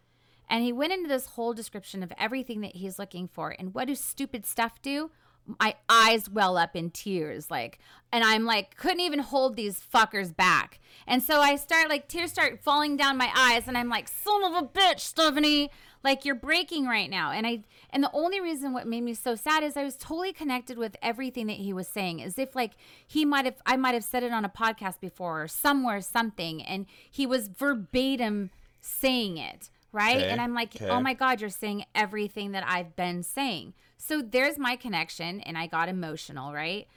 [0.50, 3.56] And he went into this whole description of everything that he's looking for.
[3.58, 5.12] And what do stupid stuff do?
[5.60, 7.78] My eyes well up in tears, like,
[8.14, 10.80] and I'm like, couldn't even hold these fuckers back.
[11.06, 14.44] And so I start, like, tears start falling down my eyes, and I'm like, son
[14.46, 15.70] of a bitch, Stephanie.
[16.04, 17.32] Like you're breaking right now.
[17.32, 20.34] And I and the only reason what made me so sad is I was totally
[20.34, 22.22] connected with everything that he was saying.
[22.22, 22.72] As if like
[23.08, 26.62] he might have I might have said it on a podcast before or somewhere something
[26.62, 28.50] and he was verbatim
[28.82, 29.70] saying it.
[29.94, 30.18] Right.
[30.18, 30.94] Okay, And I'm like, oh okay.
[30.94, 33.74] oh my God, you're saying everything that I've been saying.
[33.98, 35.40] So there's my connection.
[35.42, 36.52] And I got emotional.
[36.52, 36.88] Right.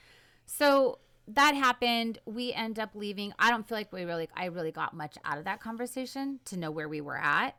[0.47, 2.19] So that happened.
[2.25, 3.33] We end up leaving.
[3.39, 6.57] I don't feel like we really, I really got much out of that conversation to
[6.57, 7.57] know where we were at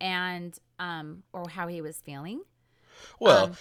[0.00, 2.42] and, um, or how he was feeling.
[3.20, 3.56] Well, Um,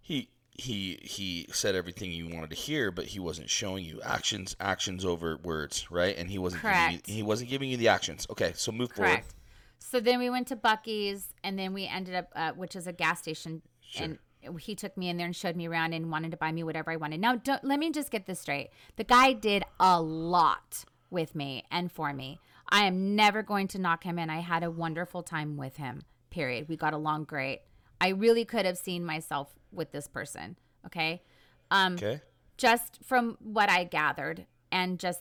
[0.00, 4.54] he he he said everything you wanted to hear, but he wasn't showing you actions,
[4.60, 6.16] actions over words, right?
[6.16, 8.26] And he wasn't giving you, he wasn't giving you the actions.
[8.30, 9.34] Okay, so move Correct.
[9.78, 12.92] So then we went to Buc-ee's and then we ended up, uh, which is a
[12.92, 13.62] gas station.
[13.98, 14.18] And
[14.58, 16.90] he took me in there and showed me around and wanted to buy me whatever
[16.90, 17.20] I wanted.
[17.20, 18.70] Now, don't, let me just get this straight.
[18.96, 22.40] The guy did a lot with me and for me.
[22.72, 24.30] I am never going to knock him in.
[24.30, 26.68] I had a wonderful time with him, period.
[26.68, 27.60] We got along great.
[28.00, 30.56] I really could have seen myself with this person.
[30.86, 31.22] Okay.
[31.70, 31.94] Um.
[31.94, 32.20] Okay.
[32.56, 35.20] just from what I gathered and just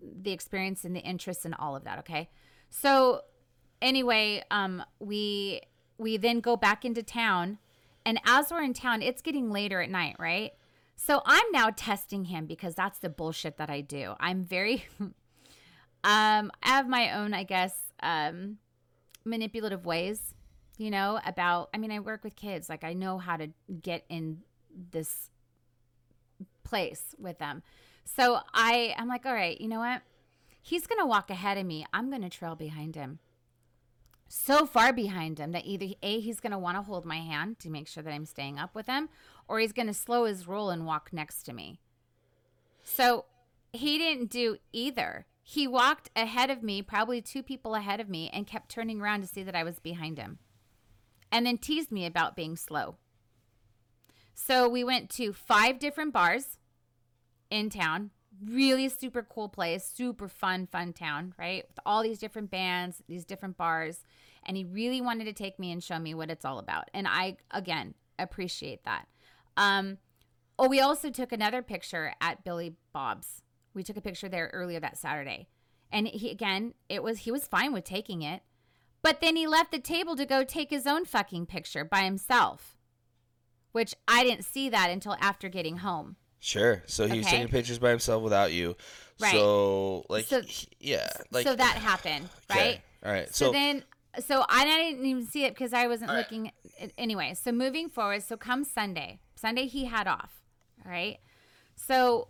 [0.00, 1.98] the experience and the interest and all of that.
[2.00, 2.28] Okay.
[2.68, 3.22] So
[3.82, 5.62] anyway, um, we
[5.98, 7.58] we then go back into town,
[8.04, 10.52] and as we're in town, it's getting later at night, right?
[10.96, 14.14] So I'm now testing him because that's the bullshit that I do.
[14.20, 14.84] I'm very,
[16.02, 18.58] um, I have my own, I guess, um,
[19.24, 20.34] manipulative ways,
[20.78, 21.70] you know, about.
[21.74, 23.50] I mean, I work with kids, like I know how to
[23.82, 24.42] get in
[24.90, 25.30] this
[26.64, 27.62] place with them.
[28.04, 30.02] So I I'm like, all right, you know what?
[30.62, 31.86] He's gonna walk ahead of me.
[31.92, 33.18] I'm gonna trail behind him.
[34.28, 37.70] So far behind him that either A, he's gonna want to hold my hand to
[37.70, 39.08] make sure that I'm staying up with him,
[39.48, 41.80] or he's gonna slow his roll and walk next to me.
[42.82, 43.24] So
[43.72, 45.26] he didn't do either.
[45.52, 49.22] He walked ahead of me, probably two people ahead of me, and kept turning around
[49.22, 50.38] to see that I was behind him.
[51.32, 52.98] And then teased me about being slow.
[54.32, 56.58] So we went to five different bars
[57.50, 58.10] in town.
[58.40, 61.64] Really super cool place, super fun, fun town, right?
[61.66, 64.04] With all these different bands, these different bars.
[64.46, 66.88] And he really wanted to take me and show me what it's all about.
[66.94, 69.08] And I, again, appreciate that.
[69.56, 69.98] Um,
[70.60, 73.42] oh, we also took another picture at Billy Bob's.
[73.80, 75.48] We took a picture there earlier that Saturday.
[75.90, 78.42] And he, again, it was, he was fine with taking it.
[79.00, 82.76] But then he left the table to go take his own fucking picture by himself,
[83.72, 86.16] which I didn't see that until after getting home.
[86.40, 86.82] Sure.
[86.84, 88.76] So he was taking pictures by himself without you.
[89.18, 89.32] Right.
[89.32, 92.60] So like So- he- yeah, like so that happened, okay.
[92.60, 92.80] right?
[93.02, 93.34] All right.
[93.34, 93.84] So, So, then,
[94.26, 96.52] so I didn't even see it because I wasn't looking.
[96.78, 100.42] At, anyway, so moving forward, so come Sunday, Sunday he had off.
[100.84, 101.16] All right.
[101.76, 102.28] So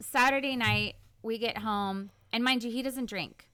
[0.00, 3.48] Saturday night we get home, and mind you, he doesn't drink.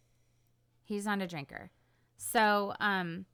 [0.85, 1.71] He's not a drinker.
[2.17, 3.27] So um,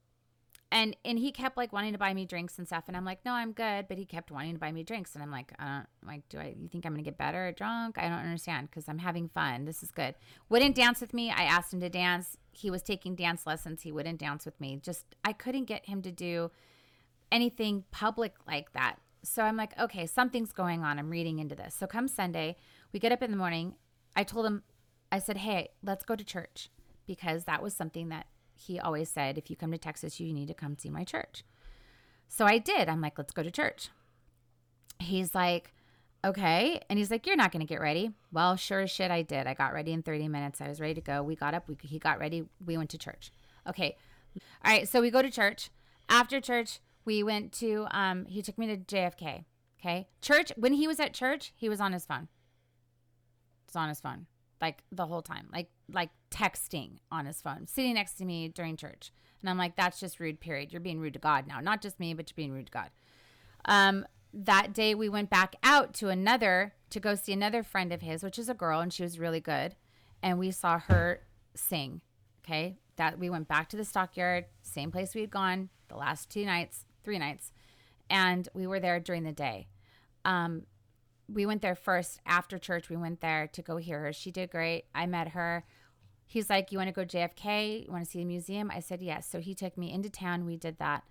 [0.72, 3.24] and and he kept like wanting to buy me drinks and stuff, and I'm like,
[3.24, 3.86] no, I'm good.
[3.88, 6.28] But he kept wanting to buy me drinks, and I'm like, I don't like.
[6.30, 6.54] Do I?
[6.58, 7.98] You think I'm gonna get better at drunk?
[7.98, 9.66] I don't understand because I'm having fun.
[9.66, 10.14] This is good.
[10.48, 11.30] Wouldn't dance with me.
[11.30, 12.38] I asked him to dance.
[12.50, 13.82] He was taking dance lessons.
[13.82, 14.80] He wouldn't dance with me.
[14.82, 16.50] Just I couldn't get him to do
[17.30, 18.96] anything public like that.
[19.24, 20.98] So I'm like, okay, something's going on.
[20.98, 21.74] I'm reading into this.
[21.74, 22.56] So come Sunday,
[22.92, 23.74] we get up in the morning.
[24.14, 24.62] I told him,
[25.10, 26.68] I said, hey, let's go to church
[27.06, 30.48] because that was something that he always said if you come to Texas, you need
[30.48, 31.44] to come see my church.
[32.28, 32.88] So I did.
[32.88, 33.90] I'm like, let's go to church.
[34.98, 35.72] He's like,
[36.24, 36.80] okay.
[36.88, 38.12] And he's like, you're not going to get ready.
[38.30, 39.46] Well, sure as shit, I did.
[39.46, 40.60] I got ready in 30 minutes.
[40.60, 41.22] I was ready to go.
[41.22, 41.68] We got up.
[41.68, 42.44] We, he got ready.
[42.64, 43.32] We went to church.
[43.68, 43.96] Okay.
[44.64, 44.88] All right.
[44.88, 45.70] So we go to church.
[46.08, 49.44] After church, we went to, um, he took me to JFK.
[49.80, 50.08] Okay.
[50.20, 52.28] Church, when he was at church, he was on his phone.
[53.72, 54.26] Was on his phone
[54.62, 58.76] like the whole time, like, like texting on his phone, sitting next to me during
[58.76, 59.12] church.
[59.40, 60.72] And I'm like, that's just rude, period.
[60.72, 61.60] You're being rude to God now.
[61.60, 62.90] Not just me, but you're being rude to God.
[63.64, 68.02] Um, that day we went back out to another to go see another friend of
[68.02, 69.74] his, which is a girl, and she was really good.
[70.22, 71.22] And we saw her
[71.56, 72.00] sing.
[72.46, 72.78] Okay.
[72.96, 76.44] That we went back to the stockyard, same place we had gone the last two
[76.46, 77.50] nights, three nights.
[78.08, 79.66] And we were there during the day.
[80.24, 80.66] Um,
[81.32, 82.88] we went there first after church.
[82.88, 84.12] We went there to go hear her.
[84.12, 84.84] She did great.
[84.94, 85.64] I met her.
[86.26, 87.86] He's like, You want to go JFK?
[87.86, 88.70] You want to see the museum?
[88.70, 89.28] I said, Yes.
[89.28, 90.46] So he took me into town.
[90.46, 91.04] We did that.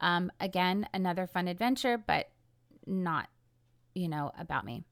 [0.00, 2.30] Um, again, another fun adventure, but
[2.86, 3.28] not,
[3.94, 4.84] you know, about me.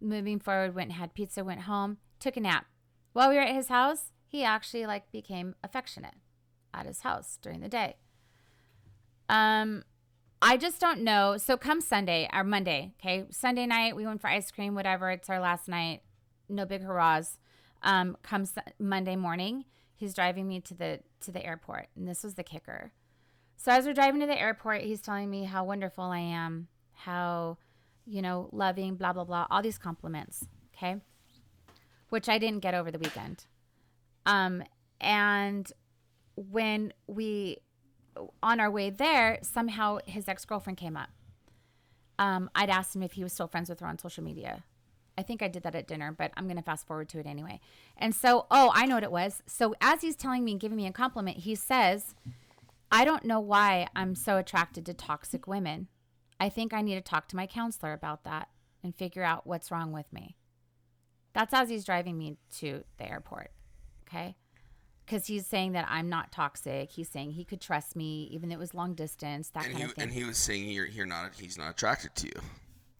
[0.00, 2.66] Moving forward, went and had pizza, went home, took a nap.
[3.12, 6.14] While we were at his house, he actually like became affectionate
[6.72, 7.96] at his house during the day.
[9.28, 9.84] Um,
[10.40, 11.36] I just don't know.
[11.36, 13.26] So come Sunday or Monday, okay?
[13.30, 15.10] Sunday night, we went for ice cream, whatever.
[15.10, 16.02] It's our last night.
[16.48, 17.38] No big hurrahs.
[17.82, 22.34] Um, comes Monday morning, he's driving me to the to the airport, and this was
[22.34, 22.92] the kicker.
[23.56, 27.58] So as we're driving to the airport, he's telling me how wonderful I am, how,
[28.06, 30.46] you know, loving, blah, blah, blah, all these compliments.
[30.74, 31.00] Okay.
[32.08, 33.46] Which I didn't get over the weekend.
[34.26, 34.62] Um,
[35.00, 35.70] and
[36.36, 37.58] when we,
[38.42, 41.10] on our way there, somehow his ex girlfriend came up.
[42.18, 44.64] Um, I'd asked him if he was still friends with her on social media.
[45.16, 47.26] I think I did that at dinner, but I'm going to fast forward to it
[47.26, 47.60] anyway.
[47.96, 49.42] And so, oh, I know what it was.
[49.46, 52.14] So as he's telling me and giving me a compliment, he says,
[52.90, 55.88] I don't know why I'm so attracted to toxic women.
[56.38, 58.48] I think I need to talk to my counselor about that
[58.82, 60.36] and figure out what's wrong with me.
[61.32, 63.50] That's as he's driving me to the airport.
[64.08, 64.36] Okay.
[65.08, 66.90] Because he's saying that I'm not toxic.
[66.90, 69.84] He's saying he could trust me, even though it was long distance, that and kind
[69.84, 70.02] he, of thing.
[70.02, 72.40] and he was saying you're, you're not he's not attracted to you.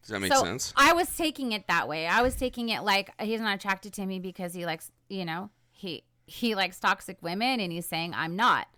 [0.00, 0.72] Does that make so sense?
[0.74, 2.06] I was taking it that way.
[2.06, 5.50] I was taking it like he's not attracted to me because he likes, you know,
[5.70, 8.68] he he likes toxic women and he's saying I'm not.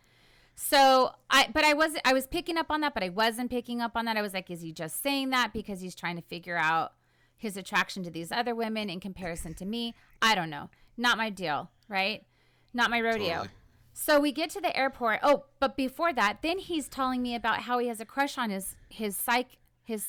[0.56, 3.80] So I but I was I was picking up on that, but I wasn't picking
[3.80, 4.16] up on that.
[4.16, 6.94] I was like, is he just saying that because he's trying to figure out
[7.36, 9.94] his attraction to these other women in comparison to me?
[10.20, 10.68] I don't know.
[10.96, 12.24] Not my deal, right?
[12.72, 13.28] Not my rodeo.
[13.28, 13.48] Totally.
[13.92, 15.20] So we get to the airport.
[15.22, 18.50] Oh, but before that, then he's telling me about how he has a crush on
[18.50, 20.06] his his psych his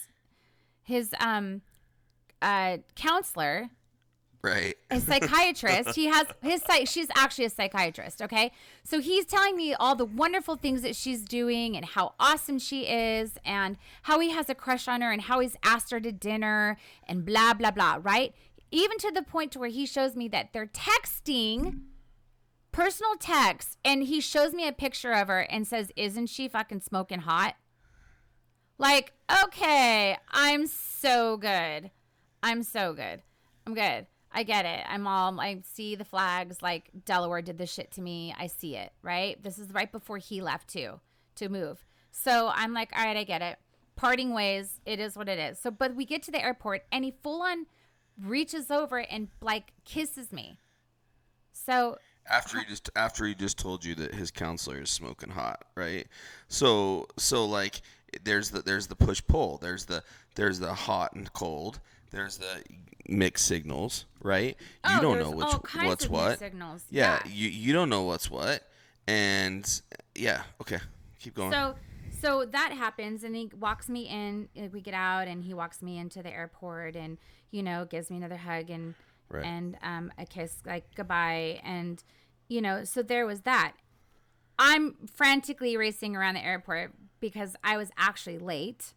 [0.84, 1.62] his um
[2.42, 3.70] uh counselor
[4.44, 4.76] Right.
[4.90, 5.96] a psychiatrist.
[5.96, 6.88] he has his psych.
[6.88, 8.22] She's actually a psychiatrist.
[8.24, 8.52] Okay,
[8.84, 12.88] so he's telling me all the wonderful things that she's doing and how awesome she
[12.88, 16.12] is and how he has a crush on her and how he's asked her to
[16.12, 18.00] dinner and blah blah blah.
[18.02, 18.34] Right?
[18.72, 21.82] Even to the point to where he shows me that they're texting
[22.72, 26.82] personal text and he shows me a picture of her and says isn't she fucking
[26.82, 27.56] smoking hot?
[28.78, 31.92] Like okay i'm so good.
[32.44, 33.22] I'm so good.
[33.68, 34.08] I'm good.
[34.32, 34.86] I get it.
[34.88, 38.34] I'm all i see the flags like delaware did this shit to me.
[38.38, 39.42] I see it right?
[39.44, 41.00] This is right before he left too
[41.36, 41.86] to move.
[42.12, 43.58] So i'm like all right i get it.
[43.96, 45.60] Parting ways it is what it is.
[45.60, 47.66] So but we get to the airport and he full on
[48.22, 50.58] reaches over and like kisses me.
[51.52, 51.98] So
[52.30, 56.08] after he just after he just told you that his counselor is smoking hot, right?
[56.48, 57.82] So so like
[58.24, 60.04] there's the there's the push pull, there's the
[60.36, 61.80] there's the hot and cold,
[62.12, 62.64] there's the
[63.08, 64.56] mixed signals, right?
[64.88, 65.48] You Oh, don't know which
[65.82, 66.40] what's what.
[66.40, 66.84] signals.
[66.90, 67.32] Yeah, Yeah.
[67.32, 68.64] you you don't know what's what,
[69.08, 69.82] and
[70.16, 70.80] yeah, okay,
[71.20, 71.52] keep going.
[71.52, 71.76] So
[72.22, 75.98] so that happens and he walks me in we get out and he walks me
[75.98, 77.18] into the airport and
[77.50, 78.94] you know gives me another hug and
[79.32, 79.46] Right.
[79.46, 82.04] and um, a kiss like goodbye and
[82.48, 83.74] you know so there was that
[84.60, 88.94] i'm frantically racing around the airport because i was actually late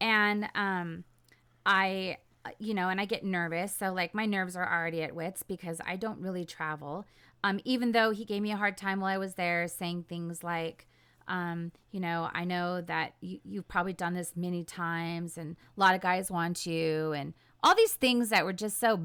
[0.00, 1.04] and um
[1.64, 2.16] i
[2.58, 5.80] you know and i get nervous so like my nerves are already at wits because
[5.86, 7.06] i don't really travel
[7.42, 10.42] um even though he gave me a hard time while i was there saying things
[10.42, 10.86] like
[11.26, 15.80] um, you know, I know that you, you've probably done this many times and a
[15.80, 17.32] lot of guys want you and
[17.64, 19.00] all these things that were just so.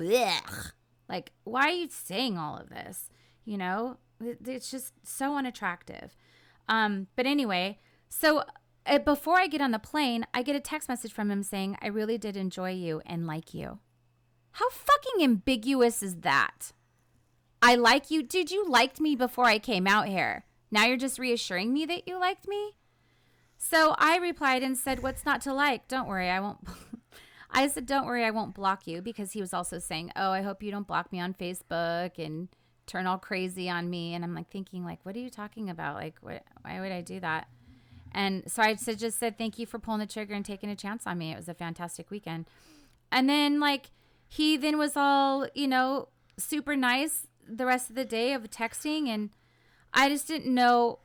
[1.07, 3.09] Like, why are you saying all of this?
[3.45, 6.15] You know, it's just so unattractive.
[6.67, 8.43] Um, but anyway, so
[8.85, 11.77] uh, before I get on the plane, I get a text message from him saying,
[11.81, 13.79] I really did enjoy you and like you.
[14.51, 16.73] How fucking ambiguous is that?
[17.61, 18.21] I like you.
[18.21, 20.45] Dude, you liked me before I came out here.
[20.69, 22.75] Now you're just reassuring me that you liked me?
[23.57, 25.87] So I replied and said, What's not to like?
[25.87, 26.59] Don't worry, I won't.
[27.51, 30.41] I said, Don't worry, I won't block you because he was also saying, Oh, I
[30.41, 32.49] hope you don't block me on Facebook and
[32.89, 34.13] turn all crazy on me.
[34.13, 35.95] And I'm like thinking, like, what are you talking about?
[35.95, 37.47] Like, what, why would I do that?
[38.11, 40.75] And so I said, just said, thank you for pulling the trigger and taking a
[40.75, 41.31] chance on me.
[41.31, 42.45] It was a fantastic weekend.
[43.11, 43.91] And then, like,
[44.27, 49.07] he then was all, you know, super nice the rest of the day of texting.
[49.07, 49.29] And
[49.93, 50.99] I just didn't know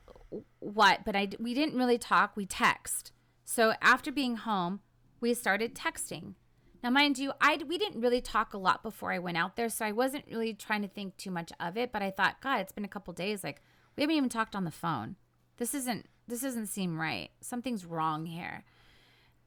[0.61, 2.37] what, but I, we didn't really talk.
[2.37, 3.13] We text.
[3.45, 4.81] So after being home,
[5.25, 6.35] we started texting.
[6.83, 9.71] Now, mind you, I we didn't really talk a lot before I went out there,
[9.71, 11.93] so I wasn't really trying to think too much of it.
[11.93, 13.43] But I thought, God, it's been a couple days.
[13.43, 13.63] Like
[13.97, 15.17] we haven't even talked on the phone.
[15.57, 17.31] This isn't this doesn't seem right.
[17.41, 18.65] Something's wrong here.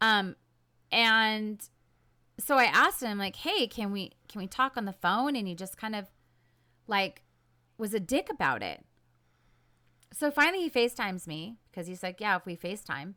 [0.01, 0.35] Um,
[0.91, 1.61] and
[2.39, 5.35] so I asked him like, Hey, can we can we talk on the phone?
[5.35, 6.07] And he just kind of
[6.87, 7.21] like
[7.77, 8.83] was a dick about it.
[10.11, 13.13] So finally, he FaceTimes me because he's like, Yeah, if we FaceTime.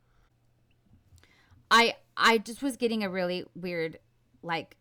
[1.71, 3.99] I I just was getting a really weird
[4.43, 4.77] like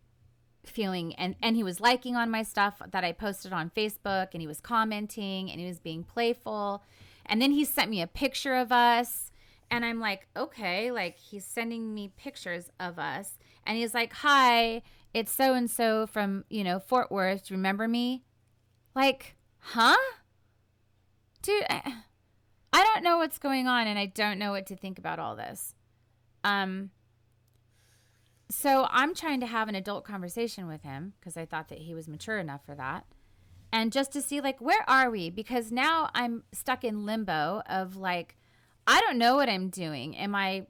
[0.64, 4.40] feeling and and he was liking on my stuff that I posted on Facebook and
[4.40, 6.82] he was commenting and he was being playful.
[7.26, 9.30] And then he sent me a picture of us
[9.70, 14.82] and I'm like okay like he's sending me pictures of us and he's like hi
[15.14, 18.24] it's so and so from you know Fort Worth remember me?
[18.94, 19.96] Like huh?
[21.42, 22.02] Dude I,
[22.72, 25.36] I don't know what's going on and I don't know what to think about all
[25.36, 25.74] this.
[26.44, 26.90] Um
[28.50, 31.94] so I'm trying to have an adult conversation with him because I thought that he
[31.94, 33.04] was mature enough for that.
[33.72, 37.96] And just to see like where are we because now I'm stuck in limbo of
[37.96, 38.36] like
[38.86, 40.16] I don't know what I'm doing.
[40.16, 40.66] Am I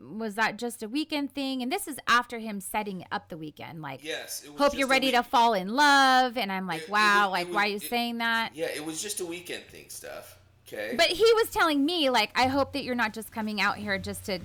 [0.00, 1.62] was that just a weekend thing?
[1.62, 3.82] And this is after him setting up the weekend.
[3.82, 6.36] Like, yes, hope you're ready to fall in love.
[6.36, 8.54] And I'm like, It- it wow, was- like, it why are you it- saying that?
[8.54, 10.38] Yeah, it was just a weekend thing stuff.
[10.68, 10.94] Okay.
[10.96, 13.98] But he was telling me, like, I hope that you're not just coming out here
[13.98, 14.38] just to,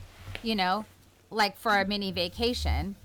[0.44, 0.86] you know,
[1.30, 2.96] like for a mini vacation.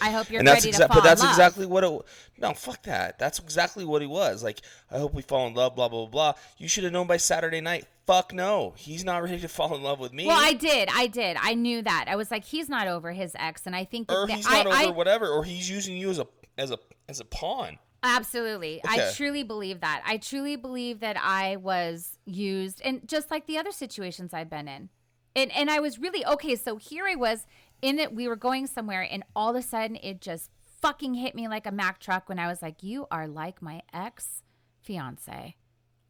[0.00, 1.34] I hope you're and that's ready to exactly, fall but that's in love.
[1.34, 2.02] exactly what it.
[2.38, 3.18] No, fuck that.
[3.18, 4.42] That's exactly what he was.
[4.42, 4.60] Like,
[4.90, 5.74] I hope we fall in love.
[5.74, 6.34] Blah blah blah.
[6.58, 7.86] You should have known by Saturday night.
[8.06, 10.26] Fuck no, he's not ready to fall in love with me.
[10.26, 10.88] Well, I did.
[10.92, 11.36] I did.
[11.40, 12.06] I knew that.
[12.08, 14.62] I was like, he's not over his ex, and I think that or he's I,
[14.62, 16.26] not over I, whatever, or he's using you as a
[16.58, 17.78] as a as a pawn.
[18.02, 18.80] Absolutely.
[18.86, 20.02] I truly believe that.
[20.06, 24.68] I truly believe that I was used and just like the other situations I've been
[24.68, 24.90] in.
[25.36, 27.46] And and I was really okay, so here I was
[27.82, 31.34] in it we were going somewhere and all of a sudden it just fucking hit
[31.34, 34.42] me like a Mack truck when I was like, "You are like my ex
[34.82, 35.56] fiance."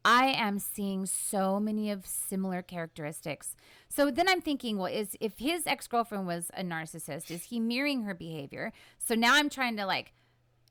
[0.05, 3.57] I am seeing so many of similar characteristics.
[3.89, 8.03] So then I'm thinking, well, is if his ex-girlfriend was a narcissist, is he mirroring
[8.03, 8.71] her behavior?
[8.99, 10.13] So now I'm trying to like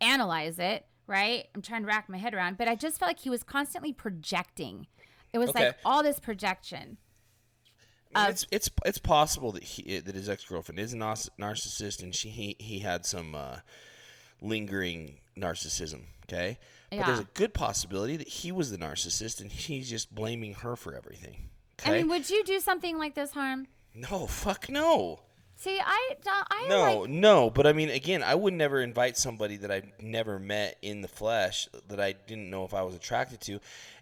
[0.01, 1.49] analyze it, right?
[1.55, 3.93] I'm trying to rack my head around, but I just felt like he was constantly
[3.93, 4.87] projecting.
[5.35, 5.67] It was Okay.
[5.67, 6.97] like all this projection.
[8.17, 12.03] Uh, it's it's it's possible that he that his ex girlfriend is a narciss- narcissist,
[12.03, 13.59] and she he, he had some uh,
[14.41, 16.03] lingering narcissism.
[16.25, 16.59] Okay,
[16.91, 20.77] but there's a good possibility that he was the narcissist, and he's just blaming her
[20.77, 21.49] for everything.
[21.81, 23.69] Okay, I mean, would you do something like this, Harm?
[23.95, 25.21] no, fuck no.
[25.59, 29.57] See, I, I No, like, no, but I mean, again, I would never invite somebody
[29.59, 33.41] that I never met in the flesh that I didn't know if I was attracted
[33.43, 33.61] to,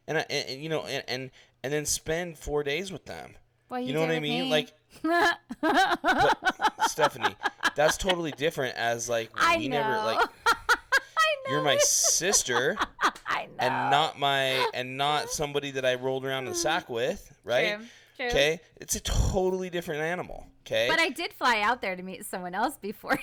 [0.09, 1.31] and I, and, and, you know, and, and
[1.63, 3.37] and then spend four days with them.
[3.75, 4.45] Well, you you know what I mean?
[4.45, 4.51] me.
[4.51, 4.73] Like,
[6.89, 7.35] Stephanie,
[7.75, 8.77] that's totally different.
[8.77, 9.79] As like I we know.
[9.81, 11.51] never like I know.
[11.51, 12.77] you're my sister
[13.27, 13.53] I know.
[13.59, 17.79] and not my and not somebody that I rolled around in the sack with, right?
[18.21, 20.47] Okay, it's a totally different animal.
[20.65, 23.19] Okay, But I did fly out there to meet someone else before.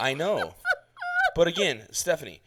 [0.00, 0.54] I know.
[1.34, 2.40] But again, Stephanie,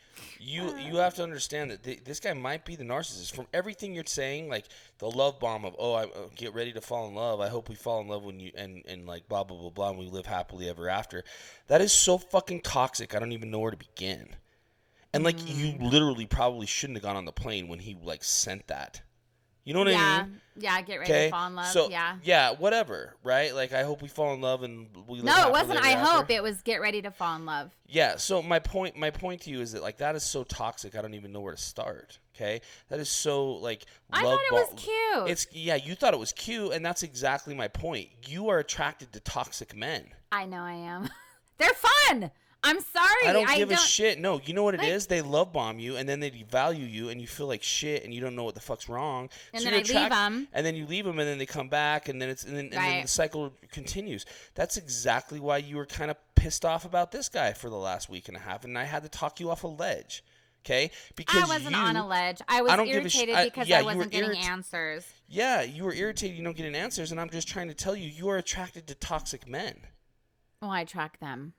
[0.46, 3.34] you you have to understand that th- this guy might be the narcissist.
[3.36, 4.66] From everything you're saying, like
[5.00, 7.40] the love bomb of oh, I uh, get ready to fall in love.
[7.42, 9.90] I hope we fall in love when you and and like blah blah blah blah,
[9.90, 11.24] and we live happily ever after.
[11.68, 13.16] That is so fucking toxic.
[13.16, 14.36] I don't even know where to begin.
[15.14, 15.92] And like you Mm.
[15.92, 19.02] literally probably shouldn't have gone on the plane when he like sent that.
[19.66, 20.42] You know what I mean?
[20.58, 20.82] yeah.
[20.84, 21.26] Get ready Okay.
[21.26, 21.66] to fall in love.
[21.66, 22.18] So yeah.
[22.24, 23.54] yeah, whatever, right?
[23.54, 25.80] Like I hope we fall in love and we live No, it wasn't.
[25.84, 26.12] I after.
[26.12, 27.72] hope it was get ready to fall in love.
[27.88, 30.96] Yeah, so my point my point to you is that like that is so toxic
[30.96, 32.20] I don't even know where to start.
[32.36, 32.62] Okay?
[32.90, 35.30] That is so like I love thought it was cute.
[35.32, 38.10] It's yeah, you thought it was cute and that's exactly my point.
[38.28, 40.06] You are attracted to toxic men.
[40.32, 41.10] I know I am.
[41.58, 42.30] They're fun.
[42.66, 43.28] I'm sorry.
[43.28, 43.78] I don't I give don't.
[43.78, 44.20] a shit.
[44.20, 45.04] No, you know what it is?
[45.04, 48.04] Like- They love bomb you and then they devalue you and you feel like shit
[48.04, 49.30] and you don't know what the fuck's wrong.
[49.54, 50.48] And so then I leave attract- 'em.
[50.52, 52.66] And then you leave them and then they come back and then it's and then,
[52.66, 54.26] and then the cycle continues.
[54.56, 58.10] That's exactly why you were kind of pissed off about this guy for the last
[58.10, 60.24] week and a half and I had to talk you off a ledge.
[60.66, 60.90] Okay?
[61.16, 62.42] Because I wasn't you, on a ledge.
[62.48, 65.06] I was I give sh- irritated I- because yeah, I wasn't getting irrit- answers.
[65.28, 67.96] Yeah, you were irritated you don't get any answers and I'm just trying to tell
[67.96, 69.82] you you are attracted to toxic men.
[70.62, 71.54] Well, I track them.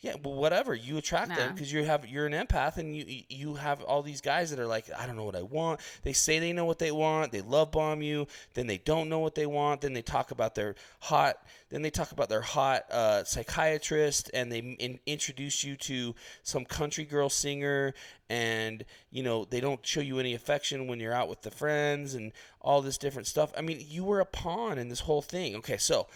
[0.00, 0.76] Yeah, well, whatever.
[0.76, 4.20] You attract them because you have you're an empath, and you you have all these
[4.20, 5.80] guys that are like, I don't know what I want.
[6.02, 7.32] They say they know what they want.
[7.32, 8.28] They love bomb you.
[8.54, 9.80] Then they don't know what they want.
[9.80, 11.38] Then they talk about their hot.
[11.70, 16.64] Then they talk about their hot uh, psychiatrist, and they in, introduce you to some
[16.64, 17.92] country girl singer,
[18.30, 22.14] and you know they don't show you any affection when you're out with the friends,
[22.14, 22.30] and
[22.60, 23.52] all this different stuff.
[23.58, 25.56] I mean, you were a pawn in this whole thing.
[25.56, 26.06] Okay, so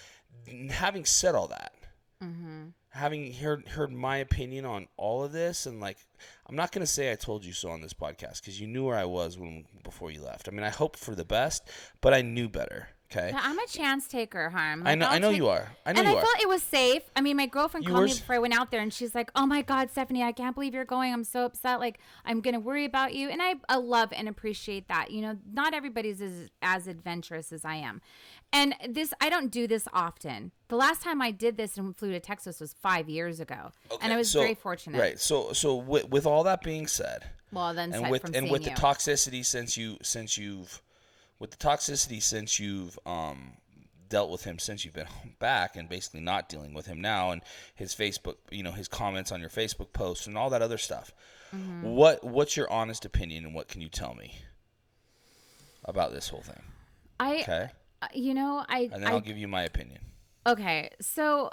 [0.70, 1.72] having said all that
[2.22, 2.68] Mm-hmm.
[2.90, 5.96] having heard heard my opinion on all of this and like
[6.46, 8.96] I'm not to say I told you so on this podcast cuz you knew where
[8.96, 10.48] I was when before you left.
[10.48, 11.68] I mean, I hope for the best,
[12.00, 13.30] but I knew better, okay?
[13.32, 14.82] Yeah, I'm a chance taker, Harm.
[14.86, 15.70] I know I'll I know take- you are.
[15.86, 16.22] I know and you I are.
[16.24, 17.02] felt it was safe.
[17.14, 19.14] I mean, my girlfriend You called were me before I went out there, and she's
[19.14, 21.12] like, "Oh my God, Stephanie, I can't believe you're going.
[21.12, 21.78] I'm so upset.
[21.80, 25.10] Like, I'm gonna worry about you." And I, I love and appreciate that.
[25.10, 28.00] You know, not everybody's as as adventurous as I am.
[28.54, 30.52] And this, I don't do this often.
[30.68, 33.70] The last time I did this and flew to Texas was five years ago,
[34.02, 34.98] and I was so- very fortunate.
[35.00, 35.18] Right.
[35.18, 38.74] So so with, with all that being said, Well, then and with and with you.
[38.74, 40.82] the toxicity since you since you've
[41.42, 43.54] with the toxicity since you've um
[44.08, 45.08] dealt with him since you've been
[45.40, 47.42] back and basically not dealing with him now and
[47.74, 51.12] his Facebook you know his comments on your Facebook posts and all that other stuff
[51.54, 51.82] Mm-hmm.
[51.82, 54.36] what what's your honest opinion and what can you tell me
[55.84, 56.62] about this whole thing
[57.20, 57.68] I, Okay.
[58.00, 60.00] uh, you know, I, And then I I'll give you my opinion.
[60.46, 61.50] Okay, so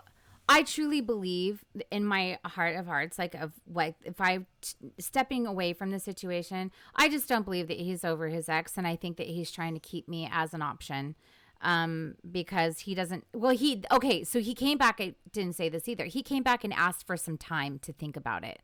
[0.52, 5.46] I truly believe in my heart of hearts, like of like if I t- stepping
[5.46, 8.96] away from the situation, I just don't believe that he's over his ex, and I
[8.96, 11.14] think that he's trying to keep me as an option,
[11.62, 13.28] um, because he doesn't.
[13.32, 15.00] Well, he okay, so he came back.
[15.00, 16.06] I didn't say this either.
[16.06, 18.60] He came back and asked for some time to think about it,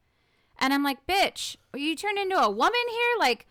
[0.57, 3.19] and I'm like, bitch, are you turned into a woman here?
[3.19, 3.45] Like,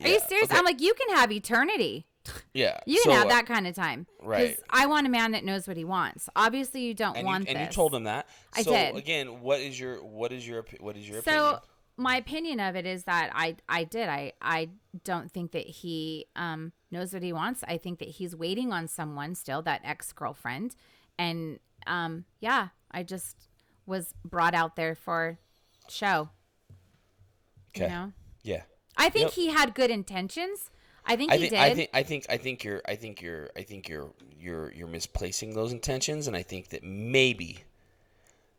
[0.00, 0.50] are you serious?
[0.50, 0.56] okay.
[0.56, 2.06] I'm like, you can have eternity.
[2.54, 2.78] Yeah.
[2.86, 4.06] You can so, have uh, that kind of time.
[4.22, 4.56] right.
[4.70, 6.28] I want a man that knows what he wants.
[6.36, 7.54] Obviously, you don't And want you, this.
[7.56, 8.28] and you told him that.
[8.54, 8.96] I so did.
[8.96, 11.60] again, what is your what is your what is your so opinion?
[11.96, 14.70] my opinion of it is that I I did I I
[15.04, 17.64] don't think that he um knows what he wants.
[17.66, 20.76] I think that he's waiting on someone still, that ex girlfriend,
[21.18, 23.36] and um yeah, I just
[23.84, 25.38] was brought out there for
[25.88, 26.28] show.
[27.76, 27.84] Okay.
[27.86, 28.12] You know,
[28.42, 28.62] Yeah.
[28.96, 29.32] I think Yep.
[29.32, 30.70] he had good intentions.
[31.04, 31.58] I think I think did.
[31.58, 34.88] I think I think I think you're I think you're I think you're you're you're
[34.88, 37.64] misplacing those intentions, and I think that maybe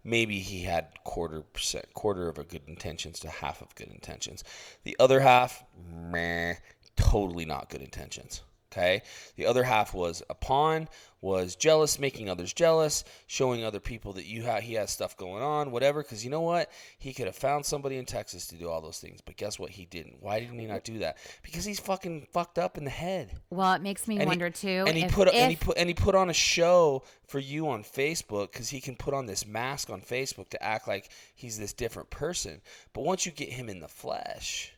[0.03, 4.43] maybe he had quarter percent quarter of a good intentions to half of good intentions.
[4.83, 6.55] The other half, meh,
[6.95, 8.41] totally not good intentions.
[8.73, 9.03] Okay.
[9.35, 10.87] The other half was a pawn,
[11.21, 15.43] was jealous, making others jealous, showing other people that you ha- he has stuff going
[15.43, 16.01] on, whatever.
[16.01, 18.99] Because you know what, he could have found somebody in Texas to do all those
[18.99, 19.69] things, but guess what?
[19.69, 20.17] He didn't.
[20.21, 21.17] Why didn't he not do that?
[21.43, 23.31] Because he's fucking fucked up in the head.
[23.51, 24.83] well, it makes me And wonder he, too.
[24.87, 27.69] And he if- put and he put and he put on a show for you
[27.69, 31.57] on Facebook because he can put on this mask on Facebook to act like he's
[31.59, 32.59] this different person.
[32.91, 34.72] But once you get him in the flesh,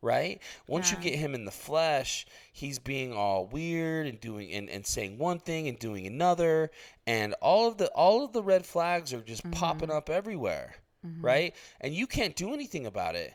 [0.00, 0.40] right?
[0.66, 0.98] Once Yeah.
[0.98, 5.18] you get him in the flesh, he's being all weird and doing and, and saying
[5.18, 6.70] one thing and doing another,
[7.06, 9.52] and all of the all of the red flags are just Mm-hmm.
[9.52, 10.74] popping up everywhere,
[11.20, 11.54] right?
[11.80, 13.34] And you can't do anything about it.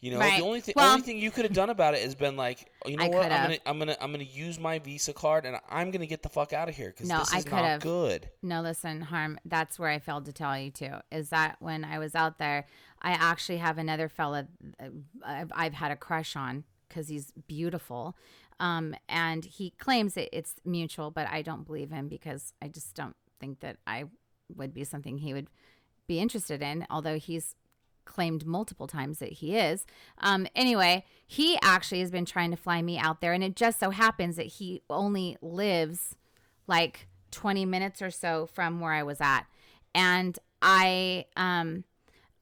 [0.00, 0.38] You know, Right.
[0.38, 2.70] the only thing Well- only thing you could have done about it has been like,
[2.84, 5.46] "Oh, you know I what, I'm gonna I'm gonna I'm gonna use my Visa card
[5.46, 7.62] and I'm gonna get the fuck out of here because No, this I is not
[7.62, 7.80] could've.
[7.80, 8.28] good.
[8.42, 9.38] No, listen, harm.
[9.46, 10.92] That's where I failed to tell you too.
[11.10, 12.66] Is that when I was out there,
[13.04, 14.48] I actually have another fella
[15.24, 18.16] I've, I've had a crush on because he's beautiful,
[18.58, 22.94] um, and he claims that it's mutual, but I don't believe him because I just
[22.94, 24.04] don't think that I
[24.56, 25.48] would be something he would
[26.06, 26.86] be interested in.
[26.90, 27.54] Although he's
[28.06, 29.86] claimed multiple times that he is.
[30.18, 33.80] Um, anyway, he actually has been trying to fly me out there, and it just
[33.80, 36.16] so happens that he only lives
[36.66, 39.44] like 20 minutes or so from where I was at.
[39.94, 41.84] And I um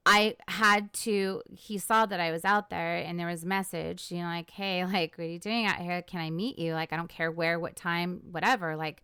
[0.05, 4.11] I had to he saw that I was out there and there was a message,
[4.11, 6.03] you know, like, hey, like what are you doing out here?
[6.03, 6.75] Can I meet you?
[6.75, 8.77] Like I don't care where, what time, whatever.
[8.77, 9.03] Like,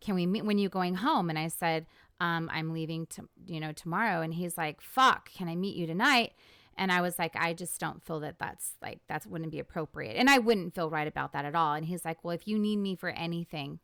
[0.00, 1.28] can we meet when you going home?
[1.28, 1.86] And I said,
[2.20, 4.22] um, I'm leaving to you know, tomorrow.
[4.22, 6.32] And he's like, fuck, can I meet you tonight?
[6.76, 10.16] And I was like, I just don't feel that that's like that wouldn't be appropriate.
[10.16, 11.74] And I wouldn't feel right about that at all.
[11.74, 13.80] And he's like, Well, if you need me for anything,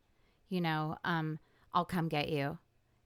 [0.49, 1.41] you know, um,
[1.73, 2.59] I'll come get you.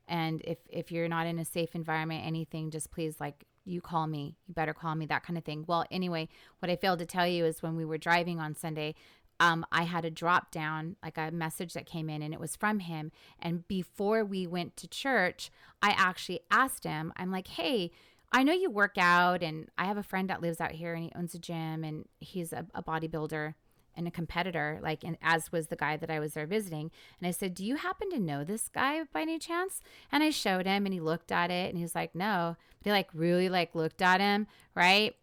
[0.09, 4.07] And if if you're not in a safe environment, anything, just please like you call
[4.07, 4.37] me.
[4.47, 5.65] You better call me, that kind of thing.
[5.69, 6.29] Well, anyway,
[6.59, 8.95] what I failed to tell you is when we were driving on Sunday,
[9.41, 12.57] um, I had a drop down, like a message that came in, and it was
[12.57, 13.13] from him.
[13.39, 15.51] And before we went to church,
[15.83, 17.93] I actually asked him, I'm like, hey,
[18.33, 21.05] I know you work out, and I have a friend that lives out here, and
[21.05, 23.55] he owns a gym, and he's a, a bodybuilder
[23.99, 26.91] and a competitor, like, and as was the guy that I was there visiting.
[27.21, 29.83] And I said, Do you happen to know this guy by any chance?
[30.11, 32.57] And I showed him, and he looked at it, and he was like, No.
[32.79, 35.15] But he like really like looked at him, right?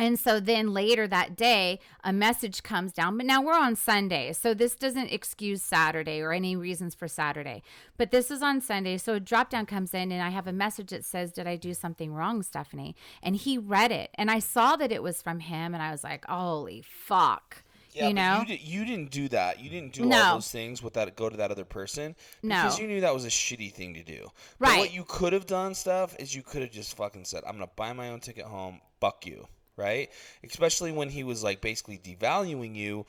[0.00, 3.18] And so then later that day, a message comes down.
[3.18, 4.32] But now we're on Sunday.
[4.32, 7.62] So this doesn't excuse Saturday or any reasons for Saturday.
[7.98, 8.96] But this is on Sunday.
[8.96, 11.56] So a drop down comes in and I have a message that says, Did I
[11.56, 12.96] do something wrong, Stephanie?
[13.22, 14.08] And he read it.
[14.14, 15.74] And I saw that it was from him.
[15.74, 17.62] And I was like, Holy fuck.
[17.92, 18.40] Yeah, you know?
[18.40, 19.60] you, did, you didn't do that.
[19.60, 20.16] You didn't do No.
[20.22, 21.16] all those things with that.
[21.16, 22.82] Go to that other person because No.
[22.82, 24.28] you knew that was a shitty thing to do.
[24.58, 24.70] Right.
[24.74, 27.54] But what you could have done, stuff is you could have just fucking said, "I'm
[27.54, 28.80] gonna buy my own ticket home.
[29.00, 30.10] Fuck you." Right?
[30.44, 33.06] Especially when he was like basically devaluing you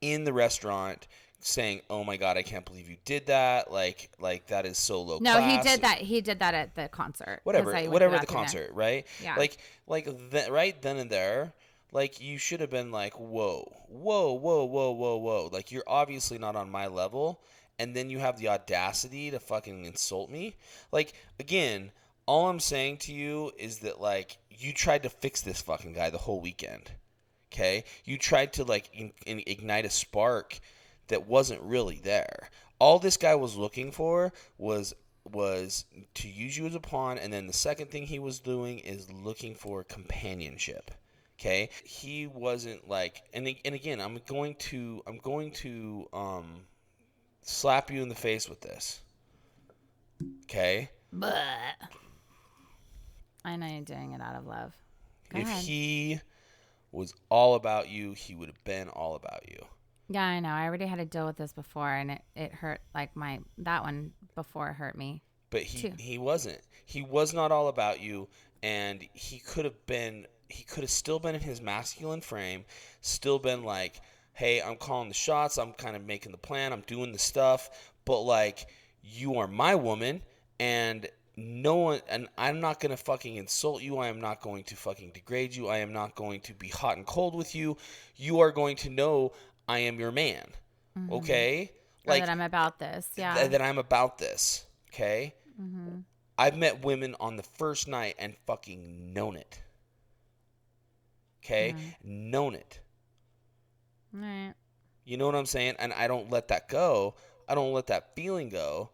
[0.00, 1.06] in the restaurant,
[1.40, 3.70] saying, "Oh my god, I can't believe you did that.
[3.70, 5.98] Like, like that is so low No, he did that.
[5.98, 7.40] He did that at the concert.
[7.44, 9.06] whatever, I went to whatever the concert, right?
[9.22, 9.36] Yeah.
[9.36, 9.56] Like,
[9.86, 11.52] like th- right then and there,
[11.92, 15.50] like you should have been like, whoa, whoa, whoa, whoa, whoa, whoa.
[15.52, 17.40] Like you're obviously not on my level,
[17.78, 20.56] and then you have the audacity to fucking insult me.
[20.92, 21.92] Like again,
[22.26, 26.10] all I'm saying to you is that like you tried to fix this fucking guy
[26.10, 26.92] the whole weekend.
[27.50, 30.60] Okay, you tried to like in, in, ignite a spark
[31.06, 32.50] that wasn't really there.
[32.78, 35.84] All this guy was looking for was was
[36.14, 39.10] to use you as a pawn, and then the second thing he was doing is
[39.10, 40.90] looking for companionship.
[41.38, 46.66] Okay, he wasn't like, and and again, I'm going to I'm going to um
[47.42, 49.00] slap you in the face with this.
[50.44, 51.90] Okay, But
[53.44, 54.74] I know you're doing it out of love.
[55.30, 55.66] Go if ahead.
[55.66, 56.20] he
[56.92, 59.66] was all about you, he would have been all about you.
[60.08, 60.50] Yeah, I know.
[60.50, 62.80] I already had to deal with this before, and it, it hurt.
[62.94, 65.22] Like my that one before hurt me.
[65.50, 65.92] But he Two.
[65.98, 66.60] he wasn't.
[66.84, 68.28] He was not all about you,
[68.62, 70.26] and he could have been.
[70.48, 72.64] He could have still been in his masculine frame,
[73.00, 74.00] still been like,
[74.32, 75.58] "Hey, I'm calling the shots.
[75.58, 76.72] I'm kind of making the plan.
[76.72, 77.70] I'm doing the stuff."
[78.04, 78.66] But like,
[79.02, 80.22] you are my woman,
[80.58, 82.00] and no one.
[82.08, 83.98] And I'm not gonna fucking insult you.
[83.98, 85.68] I am not going to fucking degrade you.
[85.68, 87.76] I am not going to be hot and cold with you.
[88.16, 89.32] You are going to know
[89.68, 90.46] I am your man.
[91.10, 91.70] Okay.
[92.06, 93.08] Or that I'm about this.
[93.16, 93.34] Yeah.
[93.34, 94.64] th- that I'm about this.
[94.92, 95.34] Okay.
[95.60, 96.00] mm-hmm.
[96.38, 99.60] I've met women on the first night and fucking known it.
[101.48, 101.74] Okay?
[102.04, 102.80] Known it.
[104.12, 104.54] Right.
[105.04, 105.76] You know what I'm saying?
[105.78, 107.14] And I don't let that go.
[107.48, 108.90] I don't let that feeling go.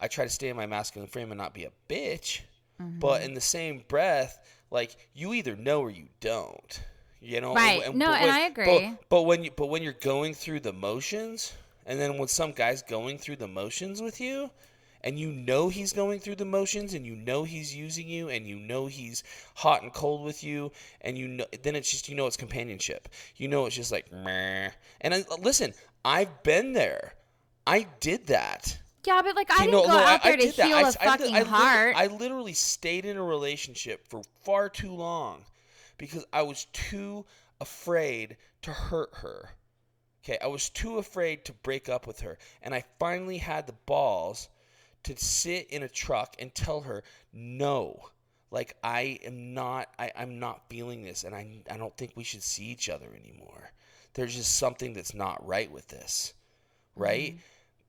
[0.00, 2.42] I try to stay in my masculine frame and not be a bitch.
[2.80, 3.00] Mm-hmm.
[3.00, 4.38] But in the same breath,
[4.70, 6.80] like you either know or you don't.
[7.20, 7.54] You know?
[7.54, 7.92] Right.
[7.94, 8.64] No, but and I agree.
[8.66, 11.52] But, but when you but when you're going through the motions,
[11.86, 14.50] and then when some guy's going through the motions with you,
[15.08, 18.46] and you know he's going through the motions and you know he's using you and
[18.46, 22.14] you know he's hot and cold with you and you know then it's just you
[22.14, 24.68] know it's companionship you know it's just like meh.
[25.00, 25.72] and I, listen
[26.04, 27.14] i've been there
[27.66, 30.32] i did that Yeah, but like I You didn't know, go no, I- out there
[30.34, 30.66] I to that.
[30.66, 31.96] heal I a I fucking I heart.
[31.96, 35.44] I literally stayed in a relationship for far too long
[35.96, 37.24] because I was too
[37.60, 39.50] afraid to hurt her.
[40.22, 43.72] Okay, I was too afraid to break up with her, and I finally had the
[43.86, 44.48] balls
[45.04, 48.10] to sit in a truck and tell her no.
[48.50, 52.24] Like I am not I, I'm not feeling this and I I don't think we
[52.24, 53.72] should see each other anymore.
[54.14, 56.34] There's just something that's not right with this.
[56.96, 57.32] Right?
[57.32, 57.40] Mm-hmm.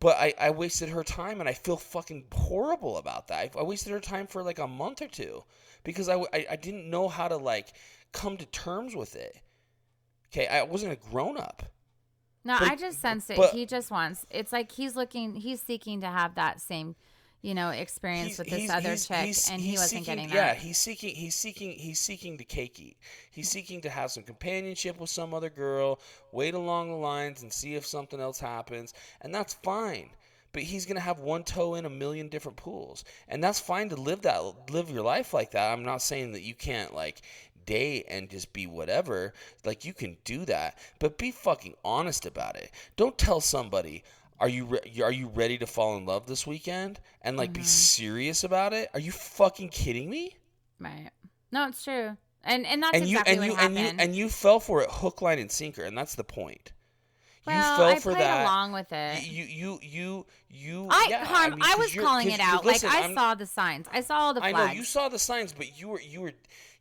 [0.02, 3.56] But I, I wasted her time and I feel fucking horrible about that.
[3.56, 5.44] I, I wasted her time for like a month or two
[5.84, 7.74] because I I didn't know how to like
[8.12, 9.38] come to terms with it.
[10.32, 11.64] Okay, I wasn't a grown up.
[12.44, 13.38] No, but- I just sense it.
[13.38, 14.26] but- he just wants.
[14.30, 15.36] It's like he's looking.
[15.36, 16.96] He's seeking to have that same,
[17.42, 20.58] you know, experience with this other chick, and he wasn't seeking, getting Yeah, that.
[20.58, 21.16] he's seeking.
[21.16, 21.72] He's seeking.
[21.72, 22.98] He's seeking to cake eat.
[23.32, 23.54] He's mm.
[23.54, 26.00] seeking to have some companionship with some other girl.
[26.32, 30.10] Wait along the lines and see if something else happens, and that's fine.
[30.52, 33.96] But he's gonna have one toe in a million different pools, and that's fine to
[33.96, 35.72] live that live your life like that.
[35.72, 37.22] I'm not saying that you can't like
[37.70, 39.34] date and just be whatever.
[39.66, 42.72] Like you can do that, but be fucking honest about it.
[42.98, 44.04] Don't tell somebody.
[44.40, 47.62] Are you re- are you ready to fall in love this weekend and like Mm-hmm.
[47.62, 48.90] be serious about it?
[48.94, 50.38] Are you fucking kidding me?
[50.80, 51.12] Right.
[51.52, 54.16] No, it's true, and and that's and you exactly and you what and you and
[54.16, 56.72] you fell for it hook line and sinker and that's the point.
[57.46, 58.44] Well, you fell I for played that.
[58.44, 59.28] along with it.
[59.28, 62.66] You you you you I, yeah, Harm, mean, I was calling it out.
[62.66, 63.88] listen, like I I'm- saw the signs.
[63.92, 64.56] I saw all the flags.
[64.58, 66.34] I know you saw the signs, but you were you were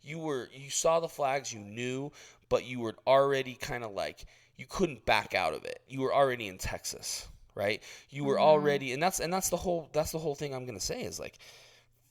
[0.03, 2.11] you were you saw the flags, you knew,
[2.49, 4.25] but you were already kind of like
[4.57, 5.81] you couldn't back out of it.
[5.89, 7.83] You were already in Texas, right?
[8.11, 8.43] You were Mm-hmm.
[8.45, 11.19] already, and that's and that's the whole that's the whole thing I'm gonna say is
[11.21, 11.39] like,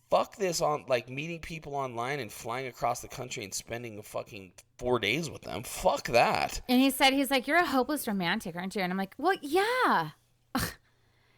[0.10, 4.04] fuck this on like meeting people online and flying across the country and spending a
[4.04, 5.64] fucking four days with them.
[5.64, 6.62] Fuck that.
[6.70, 8.82] And he said, he's like, you're a hopeless romantic, aren't you?
[8.82, 10.12] And I'm like, well, yeah.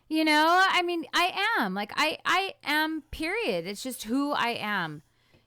[0.09, 1.73] you know, I mean, I am.
[1.73, 3.03] Like, I, I am.
[3.11, 3.65] Period.
[3.65, 5.01] It's just who I am.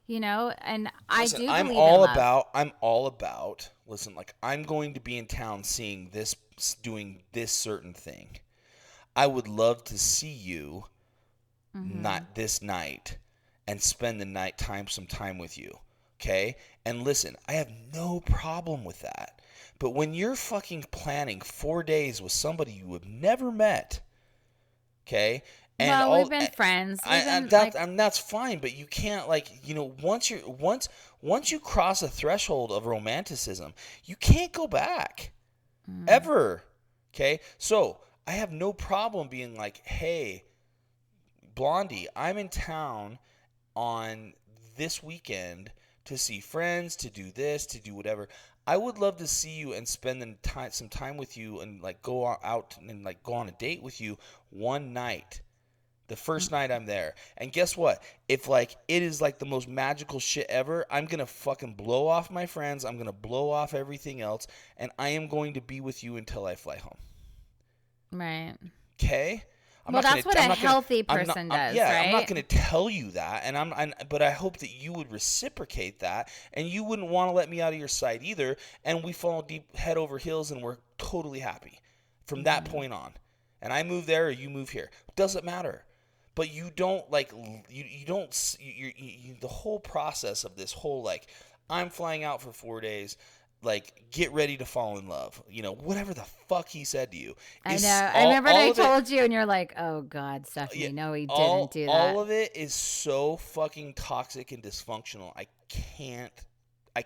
[0.05, 1.49] You know, and I Listen, do.
[1.49, 2.49] I'm all about.
[2.53, 3.69] I'm all about.
[3.87, 6.35] Listen, like I'm going to be in town seeing this,
[6.81, 8.37] doing this certain thing.
[9.15, 10.83] I would love to see you,
[11.75, 12.03] Mm-hmm.
[12.03, 13.17] not this night,
[13.67, 15.75] and spend the night time some time with you.
[16.21, 16.55] Okay,
[16.85, 19.41] and listen, I have no problem with that.
[19.79, 24.01] But when you're fucking planning four days with somebody you have never met,
[25.05, 25.41] okay,
[25.79, 26.99] and well, all, we've been friends.
[27.03, 29.95] I, We've I, been, that, like, and that's fine, but you can't like you know
[30.01, 30.89] once you're once
[31.21, 33.73] once you cross a threshold of romanticism,
[34.05, 35.31] you can't go back
[35.89, 36.05] mm.
[36.07, 36.63] ever.
[37.13, 37.97] Okay, so
[38.27, 40.43] I have no problem being like, hey,
[41.55, 43.19] Blondie, I'm in town
[43.75, 44.33] on
[44.75, 45.71] this weekend
[46.05, 48.27] to see friends, to do this, to do whatever.
[48.65, 52.01] I would love to see you and spend time, some time with you and like
[52.01, 54.17] go out and like go on a date with you
[54.49, 55.41] one night.
[56.07, 56.55] The first mm-hmm.
[56.55, 57.15] night I'm there.
[57.37, 58.01] And guess what?
[58.29, 62.07] If like it is like the most magical shit ever, I'm going to fucking blow
[62.07, 62.85] off my friends.
[62.85, 64.47] I'm going to blow off everything else
[64.77, 66.97] and I am going to be with you until I fly home.
[68.11, 68.55] right.
[69.01, 69.43] Okay?
[69.85, 71.67] I'm Well, not that's gonna, what I'm a not gonna- healthy I'm not- person I'm-
[71.69, 74.57] does, yeah, I'm not going to tell you that, and I'm, i but I hope
[74.59, 77.89] that you would reciprocate that, and you wouldn't want to let me out of your
[77.89, 78.55] sight either,
[78.85, 81.79] and we fall deep head over heels, and we're totally happy
[82.25, 82.73] from that Mm-hmm.
[82.73, 83.13] point on.
[83.61, 85.83] And I move there, or you move here, doesn't matter.
[86.35, 87.31] But you don't like
[87.69, 91.27] you you don't you, you, you the whole process of this whole like
[91.69, 93.17] I'm flying out for four days.
[93.63, 95.41] Like, get ready to fall in love.
[95.49, 97.35] You know, whatever the fuck he said to you.
[97.65, 98.11] I know.
[98.13, 101.13] I remember I of it- told you, and you're like, "Oh God, Stephanie, yeah, no,
[101.13, 105.31] he all, didn't do that." All of it is so fucking toxic and dysfunctional.
[105.35, 106.33] I can't.
[106.95, 107.05] I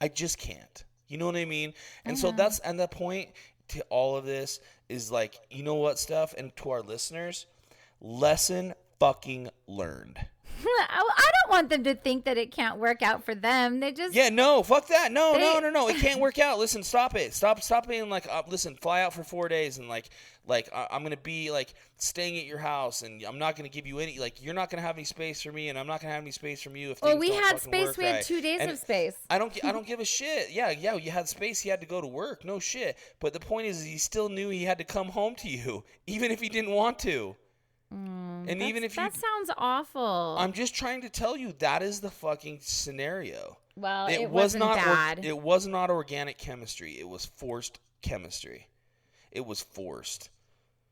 [0.00, 0.84] I just can't.
[1.08, 1.74] You know what I mean?
[2.04, 2.36] And so uh-huh.
[2.38, 3.30] that's and the point
[3.68, 7.46] to all of this is like, you know what stuff and to our listeners,
[8.00, 10.18] lesson fucking learned.
[10.88, 13.80] I I don't want them to think that it can't work out for them.
[13.80, 15.12] They just Yeah, no, fuck that.
[15.12, 15.88] No, no, They- no, no.
[15.88, 16.58] It can't work out.
[16.58, 17.34] Listen, stop it.
[17.34, 20.10] Stop, stop being like, uh, listen, fly out for four days and like,
[20.46, 23.86] like uh, I'm gonna be like staying at your house and I'm not gonna give
[23.86, 26.12] you any, like, you're not gonna have any space for me and I'm not gonna
[26.12, 27.02] have any space from you if.
[27.02, 27.96] Well, we had space.
[27.96, 28.24] We had right.
[28.24, 29.14] two days And of space.
[29.30, 30.50] I don't, I don't give a shit.
[30.50, 30.94] Yeah, yeah.
[30.96, 31.60] You had space.
[31.60, 32.44] He had to go to work.
[32.44, 32.96] No shit.
[33.20, 36.30] But the point is, he still knew he had to come home to you, even
[36.30, 37.36] if he didn't want to.
[38.46, 40.36] And even Mm, if you, that sounds awful.
[40.38, 44.54] I'm just trying to tell you that is the fucking scenario well, it, it, was
[44.54, 45.24] wasn't not or- bad.
[45.24, 48.66] it was not organic chemistry it was forced chemistry
[49.30, 50.28] it was forced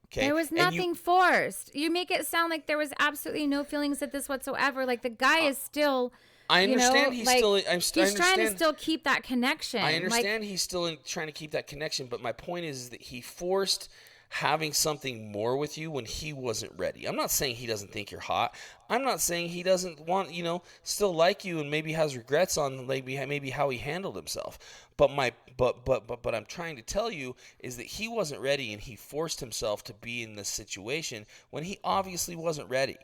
[0.07, 1.75] okay There was And you- nothing forced.
[1.75, 4.87] You make it sound like there was absolutely no feelings at this whatsoever.
[4.87, 6.13] Like the guy is still.
[6.49, 9.23] i you know, understand he's like, still i'm st- He's trying to still keep that
[9.23, 9.81] connection.
[9.81, 12.77] I Like, understand he's still in, trying to keep that connection, but my point is,
[12.83, 13.89] is that he forced
[14.33, 17.07] having something more with you when he wasn't ready.
[17.07, 18.55] I'm not saying he doesn't think you're hot.
[18.89, 22.57] I'm not saying he doesn't want, you know, still like you and maybe has regrets
[22.57, 24.59] on maybe maybe how he handled himself.
[24.97, 28.41] But my but but but but I'm trying to tell you is that he wasn't
[28.41, 32.99] ready and he forced himself to be in this situation when he obviously wasn't ready.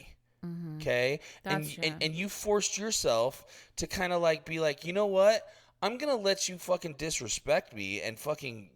[0.46, 0.76] Mm-hmm.
[0.76, 1.20] Okay?
[1.44, 1.94] and, That's and true.
[2.02, 3.44] and you forced yourself
[3.76, 5.44] to kind of like be like, "You know what?
[5.82, 8.70] I'm going to let you fucking disrespect me and fucking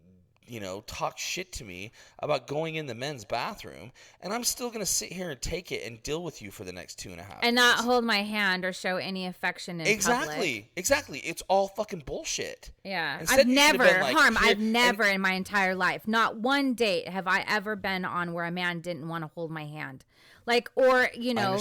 [0.50, 4.70] you know, talk shit to me about going in the men's bathroom, and I'm still
[4.70, 7.20] gonna sit here and take it and deal with you for the next two and
[7.20, 7.38] a half.
[7.42, 9.94] and not hold my hand or show any affection in public.
[9.94, 11.18] exactly, exactly.
[11.20, 12.70] It's all fucking bullshit.
[12.84, 14.36] Yeah, Instead, I've never like, harm.
[14.40, 18.32] I've and- never in my entire life, not one date have I ever been on
[18.32, 20.04] where a man didn't want to hold my hand,
[20.46, 21.58] like or you know,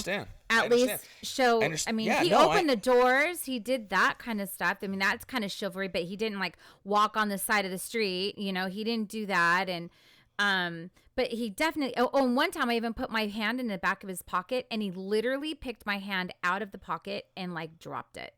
[0.50, 1.62] at least show.
[1.62, 3.46] I I, mean, yeah, he no, I- opened the doors.
[3.46, 4.78] He did that kind of stuff.
[4.82, 7.72] I mean, that's kind of chivalry, but he didn't like walk on the side of
[7.72, 8.38] the street.
[8.38, 9.90] You know, he didn't do that, and
[10.38, 10.90] um.
[11.16, 11.96] But he definitely.
[11.98, 14.22] Oh, oh, and one time I even put my hand in the back of his
[14.22, 18.34] pocket, and he literally picked my hand out of the pocket and like dropped it.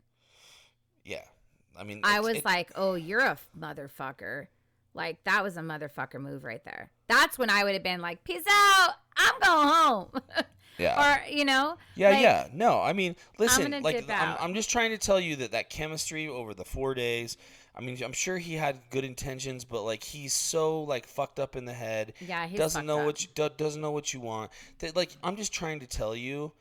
[1.06, 1.24] Yeah,
[1.78, 4.48] I mean, I was it- like, "Oh, you're a motherfucker."
[4.96, 6.90] Like that was a motherfucker move right there.
[7.08, 8.94] That's when I would have been like, "Peace out.
[9.16, 10.10] I'm going home."
[10.78, 11.78] yeah, or, you know?
[11.96, 12.48] yeah, like, yeah.
[12.54, 14.38] No, I mean, listen, gonna like, I'm.
[14.40, 17.38] I'm just trying to tell you that that chemistry over the four days.
[17.76, 21.56] I mean, I'm sure he had good intentions, but like he's so like fucked up
[21.56, 22.14] in the head.
[22.20, 23.06] Yeah, he's doesn't know up.
[23.06, 24.52] what you do, doesn't know what you want.
[24.80, 26.52] That like I'm just trying to tell you,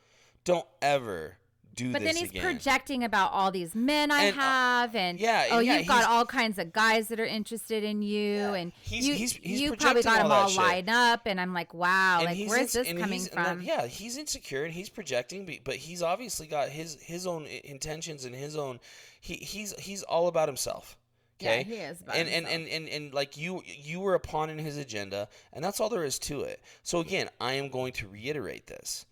[0.45, 1.37] don't ever
[1.75, 2.41] do But then he's again.
[2.43, 6.05] projecting about all these men I And, uh, have, and yeah, oh, yeah, you've got
[6.09, 9.75] all kinds of guys that are interested in you, and He's- you, he's- he's you
[9.75, 10.57] probably got all them all shit.
[10.57, 13.55] lined up, and I'm like, wow, And like where's ins- this coming he's- and then-
[13.57, 13.65] from?
[13.65, 18.35] yeah, he's insecure and he's projecting, but, he's obviously got his his own intentions and
[18.35, 18.79] his own.
[19.19, 20.97] He he's he's all about himself.
[21.39, 21.63] Yeah, Okay?
[21.63, 24.59] he is about and, and, and and and like you you were a pawn in
[24.59, 26.61] his agenda, and that's all there is to it.
[26.83, 29.05] So again, I am going to reiterate this: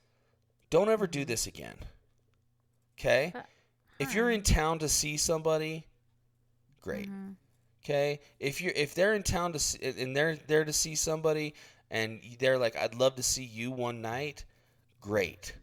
[0.69, 1.75] don't ever do this again.
[2.99, 3.31] Okay.
[3.33, 3.45] But-
[3.99, 5.85] If you're in town to see somebody,
[6.81, 7.07] great.
[7.09, 7.31] Mm-hmm.
[7.83, 11.53] Okay, if you're if they're in town to see, and they're there to see somebody,
[11.89, 14.45] and they're like, "I'd love to see you one night,"
[15.01, 15.53] great.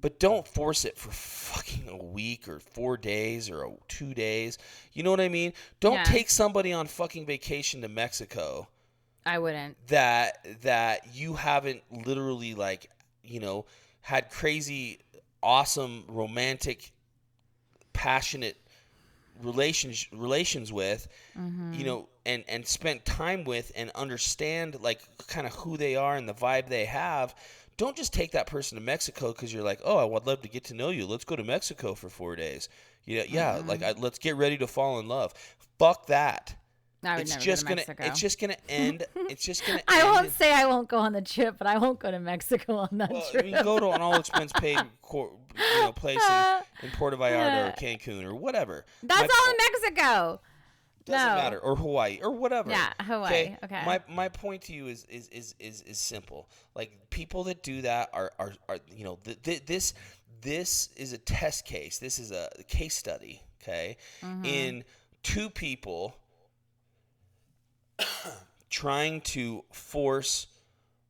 [0.00, 4.58] But don't force it for fucking a week or four days or two days.
[4.92, 5.52] You know what I mean?
[5.80, 6.04] Don't Yeah.
[6.04, 8.68] take somebody on fucking vacation to Mexico
[9.24, 9.76] I wouldn't.
[9.88, 12.90] that that you haven't literally like
[13.22, 13.64] you know
[14.02, 15.00] had crazy
[15.46, 16.90] awesome romantic
[17.92, 18.56] passionate
[19.42, 21.82] relations relations with you mm-hmm.
[21.82, 26.28] know and and spent time with and understand like kind of who they are and
[26.28, 27.32] the vibe they have
[27.76, 30.48] don't just take that person to Mexico because you're like oh I would love to
[30.48, 31.06] get to know you.
[31.06, 32.68] Let's go to Mexico for four days.
[33.04, 33.98] Yeah yeah like mm-hmm.
[33.98, 35.32] I, let's get ready to fall in love.
[35.78, 36.56] Fuck that
[37.04, 39.80] I would it's never just go to gonna it's just gonna end it's just gonna
[39.86, 42.18] I won't in- say I won't go on the trip, but I won't go to
[42.18, 43.44] Mexico on that well, trip.
[43.46, 44.78] you can go to an all expense paid
[45.12, 45.30] you
[45.80, 46.20] know, place
[46.82, 48.84] in, in Puerto Vallarta or Cancun or whatever.
[49.02, 50.40] That's My all in Mexico.
[51.04, 51.36] Doesn't No.
[51.36, 52.68] matter, or Hawaii, or whatever.
[52.70, 53.82] Yeah, Hawaii, okay.
[53.86, 56.48] My my point to you is is is is, is simple.
[56.74, 59.94] Like people that do that are are, are you know th- th- this
[60.40, 61.98] this is a test case.
[61.98, 63.40] This is a case study.
[63.62, 64.44] Okay, Mm-hmm.
[64.44, 64.84] in
[65.22, 66.16] two people
[68.70, 70.46] trying to force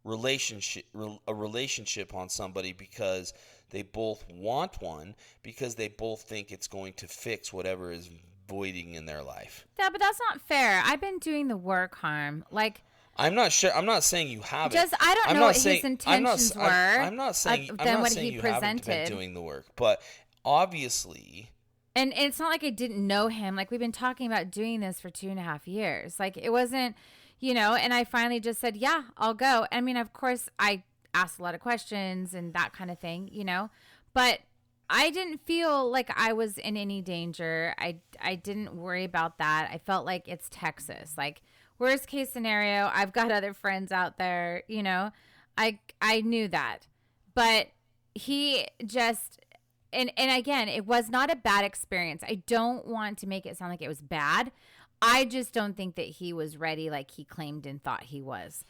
[0.04, 0.84] relationship
[1.26, 3.32] a relationship on somebody because
[3.70, 8.08] they both want one because they both think it's going to fix whatever is
[8.48, 9.66] voiding in their life.
[9.78, 10.80] Yeah, but that's not fair.
[10.84, 12.44] I've been doing the work, harm.
[12.52, 12.82] Like,
[13.16, 13.72] I'm not sure.
[13.74, 14.72] I'm not saying you haven't.
[14.78, 16.64] Just- I don't I'm know what his saying, I'm not, intentions s- I'm-
[17.00, 17.66] were I'm, not saying.
[17.78, 19.08] than not what saying he you haven't been presented.
[19.12, 20.00] doing the work, but
[20.44, 21.50] obviously,
[21.96, 23.56] and it's not like I didn't know him.
[23.56, 26.20] Like, we've been talking about doing this for two and a half years.
[26.20, 26.94] Like, it wasn't,
[27.40, 29.66] you know, and I finally just said, yeah, I'll go.
[29.72, 30.82] I mean, of course, I
[31.14, 33.70] asked a lot of questions and that kind of thing, you know,
[34.12, 34.40] but
[34.90, 37.74] I didn't feel like I was in any danger.
[37.78, 39.70] I, I didn't worry about that.
[39.72, 41.14] I felt like it's Texas.
[41.16, 41.40] Like,
[41.78, 45.12] worst case scenario, I've got other friends out there, you know.
[45.56, 46.86] I I knew that.
[47.34, 47.68] But
[48.14, 49.40] he just
[49.92, 52.22] and and again, it was not a bad experience.
[52.26, 54.52] I don't want to make it sound like it was bad.
[55.02, 58.64] I just don't think that he was ready like he claimed and thought he was.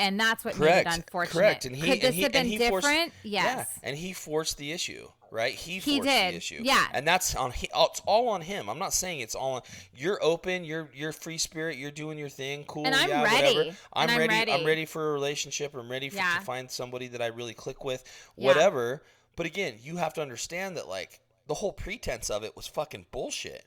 [0.00, 1.40] And that's what correct, made it unfortunate.
[1.40, 1.64] correct.
[1.64, 2.84] And he Could this and he, have been and he different?
[2.84, 3.68] Forced, yes.
[3.82, 5.52] Yeah, and he forced the issue, right?
[5.52, 6.60] He He did, the issue.
[6.62, 6.86] yeah.
[6.92, 7.50] and that's on.
[7.50, 8.70] He, it's all on him.
[8.70, 9.54] I'm not saying it's all.
[9.56, 10.64] on You're open.
[10.64, 11.78] You're you're free spirit.
[11.78, 12.62] You're doing your thing.
[12.68, 12.86] Cool.
[12.86, 13.56] And I'm yeah, ready.
[13.56, 13.76] Whatever.
[13.92, 14.34] I'm And I'm ready.
[14.34, 14.64] I'm ready.
[14.66, 15.74] ready for a relationship.
[15.74, 16.36] I'm ready for, Yeah.
[16.38, 18.04] to find somebody that I really click with.
[18.36, 18.52] Yeah.
[19.38, 23.06] But again, you have to understand that like the whole pretense of it was fucking
[23.12, 23.64] bullshit.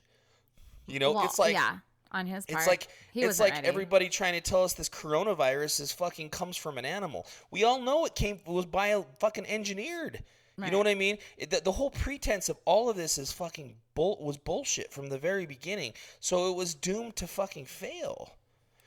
[0.85, 1.77] You know, Well, it's like yeah,
[2.11, 2.59] on his part.
[2.59, 3.67] it's like he it's like ready.
[3.69, 7.25] everybody trying to tell us this coronavirus is fucking comes from an animal.
[7.51, 10.21] We all know it came was bio fucking engineered.
[10.57, 11.17] You know what I mean?
[11.37, 15.07] It, the, the whole pretense of all of this is fucking bull was bullshit from
[15.07, 15.93] the very beginning.
[16.19, 18.35] So it was doomed to fucking fail.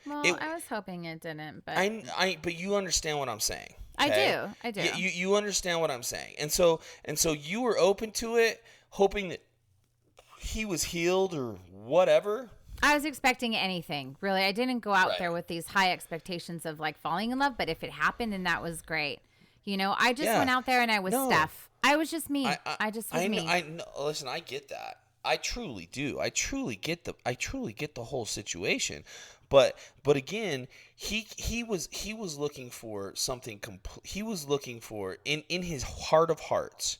[0.05, 3.41] Well, it- I was hoping it didn't, but I, I but you understand what I'm
[3.41, 3.73] saying.
[3.97, 4.55] I do.
[4.63, 4.81] I do.
[4.99, 8.63] You you understand what I'm saying, and so and so you were open to it,
[8.89, 9.41] hoping that
[10.39, 12.49] he was healed or whatever.
[12.83, 14.43] I was expecting anything, really.
[14.43, 15.19] I didn't go out Right.
[15.19, 18.45] there with these high expectations of like falling in love, but if it happened and
[18.45, 19.19] that was great.
[19.63, 20.37] You know, I just Yeah.
[20.37, 21.27] went out there and I was No.
[21.29, 21.69] Steph.
[21.83, 22.45] I was just me.
[22.47, 23.47] I, just was I, me.
[23.47, 23.63] I
[23.99, 24.27] listen.
[24.27, 24.99] I get that.
[25.23, 26.19] I truly do.
[26.19, 27.13] I truly get the.
[27.25, 29.03] I truly get the whole situation.
[29.55, 33.57] But but again, he he was he was looking for something.
[33.59, 36.97] Compl- he was looking for in in his heart of hearts.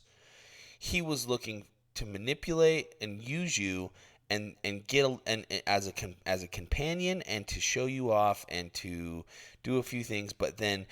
[0.78, 3.90] He was looking to manipulate and use you
[4.30, 5.92] and and get a, and, and as a
[6.24, 9.26] as a companion and to show you off and to
[9.62, 10.32] do a few things.
[10.32, 10.86] But then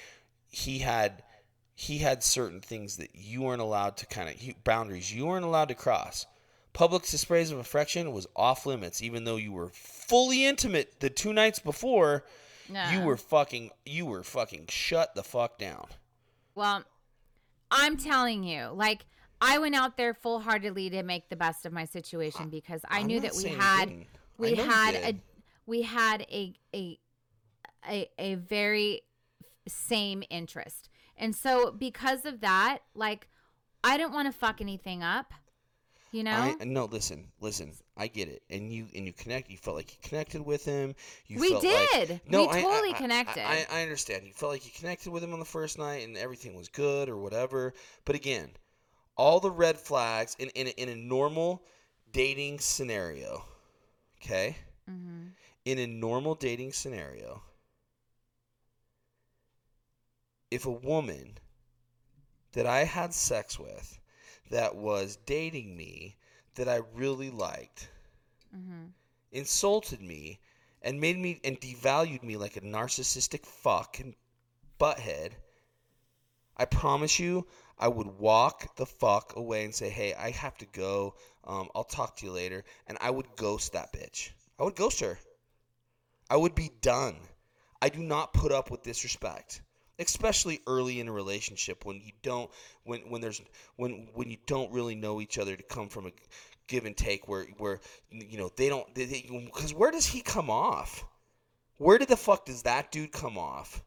[0.49, 1.23] he had
[1.75, 5.69] he had certain things that you weren't allowed to kind of boundaries you weren't allowed
[5.69, 6.27] to cross.
[6.75, 11.33] Public displays of affection was off limits, even though you were fully intimate the two
[11.33, 12.25] nights before.
[12.68, 15.87] You were fucking you were fucking shut the fuck down.
[16.55, 16.85] Well,
[17.70, 19.07] I'm telling you, like
[19.41, 23.01] I went out there full heartedly to make the best of my situation because I
[23.01, 23.93] I'm knew that we had
[24.39, 25.20] we had a
[25.66, 26.99] we had a a
[27.89, 29.03] a a very
[29.68, 30.89] same interest.
[31.16, 33.29] And so because of that, like
[33.83, 35.33] I didn't want to fuck anything up.
[36.15, 36.55] You know?
[36.61, 37.73] I no listen, listen.
[37.97, 39.51] I get it, and you and you connect.
[39.51, 40.95] You felt like you connected with him.
[41.27, 42.21] You We felt like- did.
[42.29, 43.43] no, We I- totally I- connected.
[43.45, 44.25] I, I understand.
[44.25, 47.09] You felt like you connected with him on the first night, and everything was good
[47.09, 47.75] or whatever.
[48.05, 48.51] But again,
[49.17, 51.65] all the red flags in in a, in a normal
[52.12, 53.45] dating scenario,
[54.23, 54.57] okay?
[54.89, 55.33] Mhm.
[55.65, 57.43] In a normal dating scenario,
[60.53, 61.39] if a woman
[62.53, 63.99] that I had sex with
[64.51, 66.16] that was dating me
[66.55, 67.88] that I really liked
[68.55, 68.86] mm-hmm.
[69.32, 70.40] insulted me
[70.82, 74.14] and made me and devalued me like a narcissistic fuck and
[74.78, 75.32] butthead,
[76.57, 77.47] I promise you,
[77.78, 81.16] I would walk the fuck away and say, "Hey, I have to go.
[81.42, 84.30] Um, I'll talk to you later," and I would ghost that bitch.
[84.59, 85.18] I would ghost her.
[86.30, 87.16] I would be done.
[87.82, 89.62] I do not put up with disrespect,
[89.99, 92.51] especially early in a relationship when you don't
[92.84, 93.40] when when there's
[93.76, 96.11] when when you don't really know each other to come from a
[96.66, 97.80] give and take where where
[98.11, 101.05] you know they don't because where does he come off?
[101.76, 103.82] Where did the fuck does that dude come off?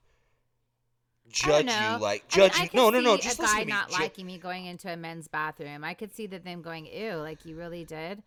[1.30, 2.70] Judge you like I mean, judge I you?
[2.74, 3.18] No, no, no.
[3.18, 3.72] Just a guy to me.
[3.72, 5.84] not Ju- liking me going into a men's bathroom.
[5.84, 8.24] I could see that them going, "Ew, like you really did."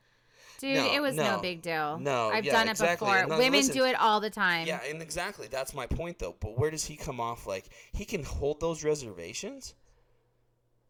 [0.60, 1.40] Dude, No, it was no, no.
[1.42, 1.98] big deal.
[1.98, 3.06] No, I've yeah, done it exactly.
[3.06, 3.18] before.
[3.18, 4.66] And uh, Women listen- do it all the time.
[4.66, 6.36] Yeah, and exactly that's my point though.
[6.38, 9.74] But where does he come off like he can hold those reservations?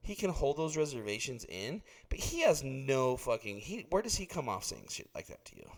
[0.02, 4.26] He can hold those reservations in, but he has no fucking he where does he
[4.26, 5.70] come off saying shit like that to you?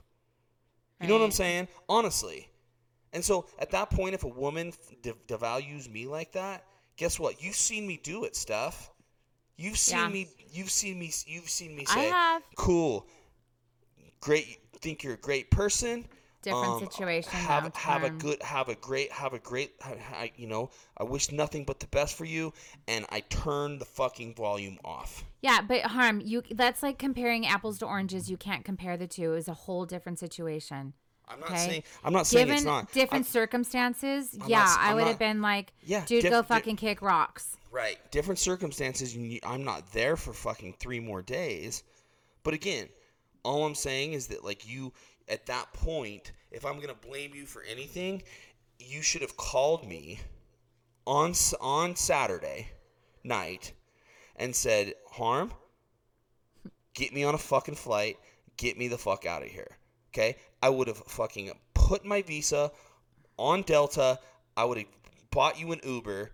[1.00, 1.68] You know what I'm saying?
[1.88, 2.48] Honestly.
[3.12, 4.72] And so at that point, if a woman
[5.02, 6.64] de- devalues me like that,
[6.96, 7.42] guess what?
[7.42, 8.90] You've seen me do it, stuff.
[9.56, 10.08] You've seen Yeah.
[10.08, 10.28] me.
[10.52, 11.12] You've seen me.
[11.26, 12.10] You've seen me say.
[12.56, 13.06] "Cool,
[14.22, 14.58] great.
[14.80, 16.06] Think you're a great person.
[16.42, 17.30] Different um, situation.
[17.30, 18.42] Have have a good.
[18.42, 19.12] Have a great.
[19.12, 19.74] Have a great.
[19.80, 22.52] ha- you know, I wish nothing but the best for you."
[22.88, 25.22] And I turn the fucking volume off.
[25.42, 26.42] Yeah, but harm you.
[26.50, 28.28] That's like comparing apples to oranges.
[28.28, 29.34] You can't compare the two.
[29.34, 30.94] It's a whole different situation.
[31.28, 31.58] I'm not Okay.
[31.68, 31.82] saying.
[32.02, 32.92] I'm not saying Given it's not.
[32.92, 36.30] different I'm- circumstances, I'm yeah, not I would not- have been like, Yeah, dude, diff-
[36.32, 37.56] go di- fucking kick rocks.
[37.70, 37.98] Right.
[38.10, 39.16] Different circumstances.
[39.16, 41.84] You, I'm not there for fucking three more days.
[42.42, 42.88] But again,
[43.44, 44.92] all I'm saying is that, like, you,
[45.28, 48.22] at that point, if I'm to blame you for anything,
[48.78, 50.20] you should have called me
[51.06, 52.68] on, on Saturday
[53.24, 53.72] night
[54.36, 55.52] and said, Harm,
[56.94, 58.18] get me on a fucking flight.
[58.56, 59.78] Get me the fuck out of here.
[60.10, 60.36] Okay?
[60.62, 62.70] I would have fucking put my visa
[63.38, 64.18] on Delta.
[64.56, 64.86] I would have
[65.30, 66.30] bought you an Uber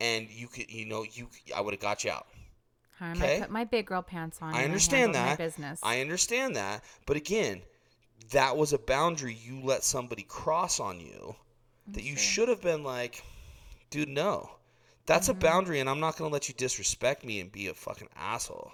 [0.00, 2.26] and you could, you know, you, I would have got you out.
[3.02, 3.36] Okay.
[3.36, 4.54] I put my big girl pants on.
[4.54, 5.38] I understand that.
[5.38, 5.80] Business.
[5.82, 6.84] I understand that.
[7.06, 7.62] But again,
[8.30, 11.34] that was a boundary you let somebody cross on you
[11.88, 13.22] that you should have been like,
[13.90, 14.50] dude, no.
[15.06, 15.38] That's Mm-hmm.
[15.38, 18.08] a boundary, and I'm not going to let you disrespect me and be a fucking
[18.16, 18.72] asshole.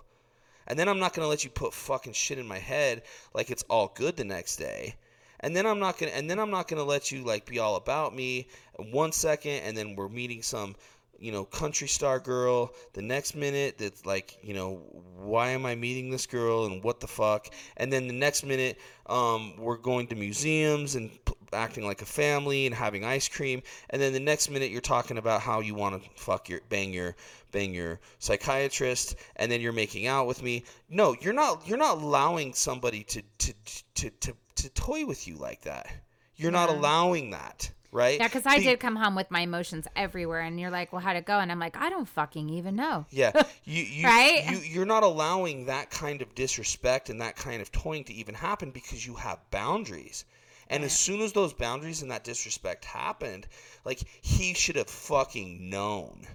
[0.66, 3.02] And then I'm not going to let you put fucking shit in my head
[3.32, 4.94] like it's all good the next day.
[5.40, 7.76] And then I'm not gonna, and then I'm not gonna let you like be all
[7.76, 8.48] about me
[8.90, 10.74] one second, and then we're meeting some,
[11.18, 13.78] you know, country star girl the next minute.
[13.78, 14.82] That's like, you know,
[15.16, 17.48] why am I meeting this girl and what the fuck?
[17.76, 22.06] And then the next minute, um, we're going to museums and p- acting like a
[22.06, 23.62] family and having ice cream.
[23.90, 26.92] And then the next minute, you're talking about how you want to fuck your bang
[26.92, 27.16] your
[27.50, 30.64] bang your psychiatrist, and then you're making out with me.
[30.88, 31.66] No, you're not.
[31.66, 33.54] You're not allowing somebody to to
[33.94, 35.90] to to, to toy with you like that.
[36.36, 38.18] You're not allowing that, right?
[38.18, 41.00] yeah, because I Be- did come home with my emotions everywhere, and you're like, "Well,
[41.00, 43.32] how'd it go?" And I'm like, "I don't fucking even know." Yeah,
[43.64, 44.44] you you, Right?
[44.50, 48.34] you you're not allowing that kind of disrespect and that kind of toying to even
[48.34, 50.24] happen because you have boundaries.
[50.70, 53.46] And as soon as those boundaries and that disrespect happened,
[53.86, 56.26] like he should have fucking known.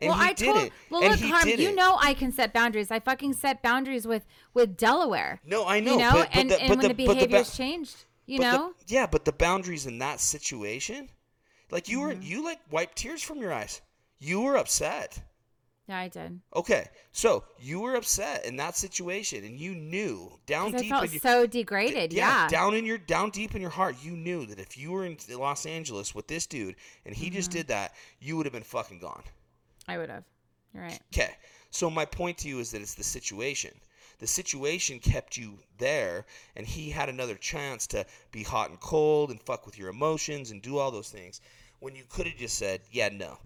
[0.00, 0.56] And well, he I told.
[0.56, 0.72] didn't.
[0.90, 1.76] Well, and look, Harm, you didn't.
[1.76, 2.90] know I can set boundaries.
[2.90, 5.40] I fucking set boundaries with with Delaware.
[5.46, 5.92] No, I know.
[5.92, 8.38] you know, but, but and, the, and when the, the the ba- behavior's changed, you
[8.38, 8.74] but the- know.
[8.86, 11.08] yeah, but the boundaries in that situation,
[11.70, 12.18] like you Mm-hmm.
[12.20, 13.80] were, you like wiped tears from your eyes.
[14.18, 15.20] You were upset.
[15.88, 16.40] yeah, I did.
[16.54, 21.04] Okay, so you were upset in that situation, and you knew down 'Cause I felt
[21.06, 22.12] in your, so degraded.
[22.12, 22.46] Yeah.
[22.48, 25.16] down in your down deep in your heart, you knew that if you were in
[25.30, 27.34] Los Angeles with this dude and he Mm-hmm.
[27.36, 29.24] just did that, you would have been fucking gone.
[29.88, 30.24] I would have.
[30.72, 31.00] You're right.
[31.12, 31.34] Okay,
[31.70, 33.74] so my point to you is that it's the situation.
[34.22, 39.32] The situation kept you there, and he had another chance to be hot and cold
[39.32, 41.40] and fuck with your emotions and do all those things.
[41.80, 43.40] When you could have just said, "Yeah, no,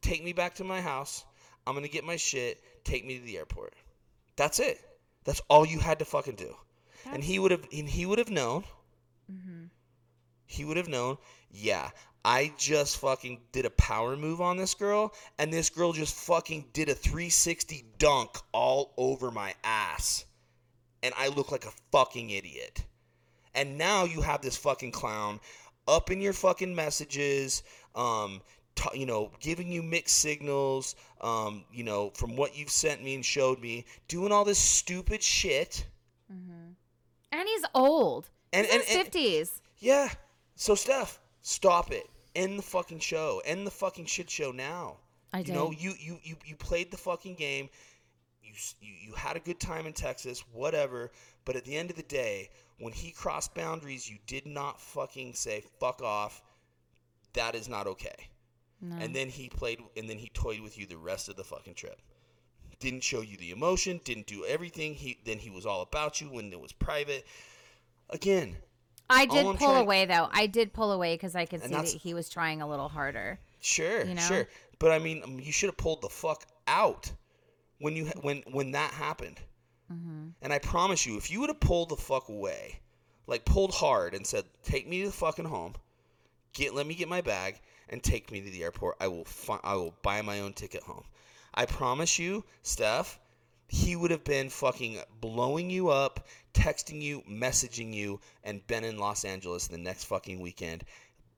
[0.00, 1.26] take me back to my house.
[1.66, 2.64] I'm gonna get my shit.
[2.82, 3.74] Take me to the airport."
[4.36, 4.80] That's it.
[5.24, 6.56] That's all you had to fucking do.
[7.04, 8.64] and he would have, and he would have known.
[9.30, 9.64] Mm-hmm.
[10.46, 11.18] He would have known.
[11.50, 11.90] Yeah,
[12.24, 16.66] I just fucking did a power move on this girl, and this girl just fucking
[16.72, 20.24] did a 360 dunk all over my ass.
[21.02, 22.84] And I look like a fucking idiot.
[23.54, 25.40] And now you have this fucking clown
[25.88, 27.64] up in your fucking messages,
[27.96, 28.40] um,
[28.76, 33.16] t- you know, giving you mixed signals, um, you know, from what you've sent me
[33.16, 35.84] and showed me, doing all this stupid shit.
[36.32, 36.70] Mm-hmm.
[37.32, 38.30] And he's old.
[38.52, 39.62] And- he's and- in his and- fifties.
[39.80, 40.08] Yeah.
[40.54, 42.06] So Steph, stop it.
[42.34, 43.42] End the fucking show.
[43.44, 44.96] End the fucking shit show now.
[45.32, 47.68] I You know, you you you, you played the fucking game.
[48.42, 51.10] You, you you had a good time in Texas, whatever.
[51.44, 55.34] But at the end of the day, when he crossed boundaries, you did not fucking
[55.34, 56.42] say fuck off.
[57.32, 58.28] That is not okay.
[58.80, 58.96] No.
[58.96, 61.74] And then he played, and then he toyed with you the rest of the fucking
[61.74, 62.00] trip.
[62.80, 64.00] Didn't show you the emotion.
[64.04, 64.94] Didn't do everything.
[64.94, 67.24] He then he was all about you when it was private.
[68.10, 68.56] Again,
[69.12, 70.28] I did pull trying- away though.
[70.32, 72.88] I did pull away because I could And see that he was trying a little
[72.88, 73.38] harder.
[73.60, 74.22] Sure, You know?
[74.22, 74.48] sure.
[74.78, 77.12] But I mean, um, you should have pulled the fuck out
[77.78, 79.40] when you when when that happened.
[79.92, 80.28] Mm-hmm.
[80.40, 82.80] And I promise you, if you would have pulled the fuck away,
[83.26, 85.74] like pulled hard and said, "Take me to the fucking home,
[86.54, 88.96] get let me get my bag and take me to the airport.
[89.00, 91.04] I will fi- I will buy my own ticket home."
[91.54, 93.18] I promise you, Steph,
[93.68, 98.98] he would have been fucking blowing you up, texting you, messaging you, and been in
[98.98, 100.84] Los Angeles the next fucking weekend,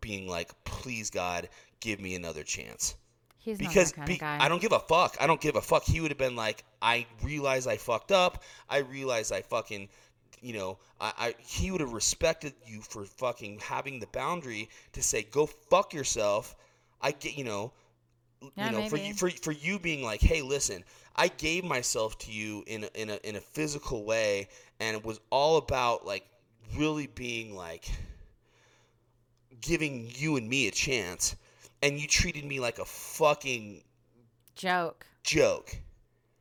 [0.01, 1.49] being like, "Please God,
[1.81, 2.95] give me another chance."
[3.39, 4.39] He's because not that kind be- of guy.
[4.39, 5.17] I don't give a fuck.
[5.21, 5.85] I don't give a fuck.
[5.85, 8.43] He would have been like, I realize I fucked up.
[8.69, 9.89] I realize I fucking
[10.41, 15.03] you know, I, I he would have respected you for fucking having the boundary to
[15.03, 16.55] say go fuck yourself.
[17.01, 17.73] I get, you know,
[18.57, 20.85] Yeah, you know, for you for for you being like, hey, listen,
[21.17, 24.49] I gave myself to you in a, in a in a physical way,
[24.81, 26.27] and it was all about like
[26.77, 27.89] really being like
[29.61, 31.37] giving you and me a chance,
[31.83, 33.83] and you treated me like a fucking
[34.57, 35.07] Joke.
[35.23, 35.77] joke,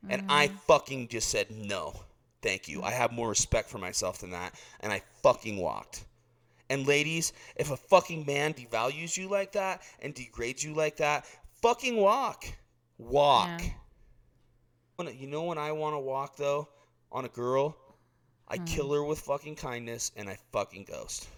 [0.08, 0.56] and I Mm-hmm.
[0.66, 2.02] fucking just said no,
[2.42, 2.82] thank you.
[2.82, 6.04] I have more respect for myself than that, and I fucking walked.
[6.70, 11.26] And ladies, if a fucking man devalues you like that and degrades you like that,
[11.62, 12.46] fucking walk.
[12.98, 13.62] Walk.
[13.62, 13.83] Yeah.
[14.96, 16.68] When- You know when I want to walk though
[17.10, 17.76] on a girl,
[18.48, 18.64] I Hmm.
[18.64, 21.28] kill her with fucking kindness and I fucking ghost.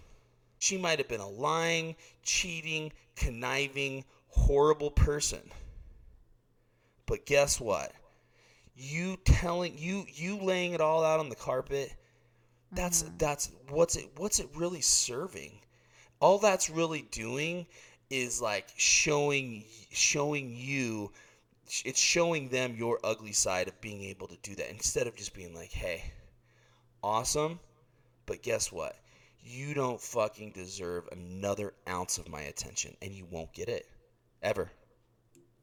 [0.58, 5.50] She might have been a lying, cheating, conniving, horrible person.
[7.06, 7.92] But guess what?
[8.74, 11.94] You telling you you laying it all out on the carpet,
[12.72, 15.60] that's that's what's it what's it really serving?
[16.20, 17.66] All that's really doing
[18.10, 21.12] is like showing showing you
[21.84, 25.34] it's showing them your ugly side of being able to do that instead of just
[25.34, 26.12] being like, "Hey,
[27.02, 27.60] awesome,
[28.26, 28.96] but guess what?
[29.42, 33.88] You don't fucking deserve another ounce of my attention and you won't get it
[34.42, 34.70] ever."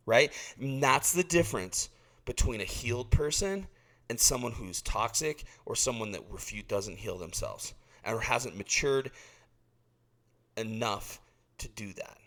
[0.06, 0.32] Right?
[0.60, 1.90] And that's the difference
[2.26, 3.68] between a healed person
[4.10, 7.74] and someone who's toxic or someone that refute doesn't heal themselves
[8.06, 9.12] or hasn't matured
[10.58, 11.20] enough
[11.58, 12.18] to do that.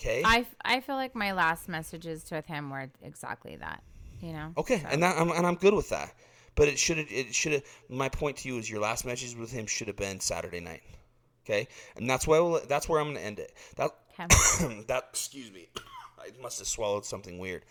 [0.00, 0.22] Okay?
[0.24, 3.82] I, I feel like my last messages with him were exactly that.
[4.20, 4.52] You know.
[4.56, 6.14] Okay, So- and that I'm, and I'm good with that.
[6.54, 9.52] But it should have it should my point to you is your last message with
[9.52, 10.82] him should have been Saturday night.
[11.44, 11.68] Okay?
[11.96, 13.52] And that's where we'll, that's where I'm going to end it.
[13.76, 14.84] That Okay.
[14.88, 15.68] that excuse me.
[16.18, 17.64] I must have swallowed something weird.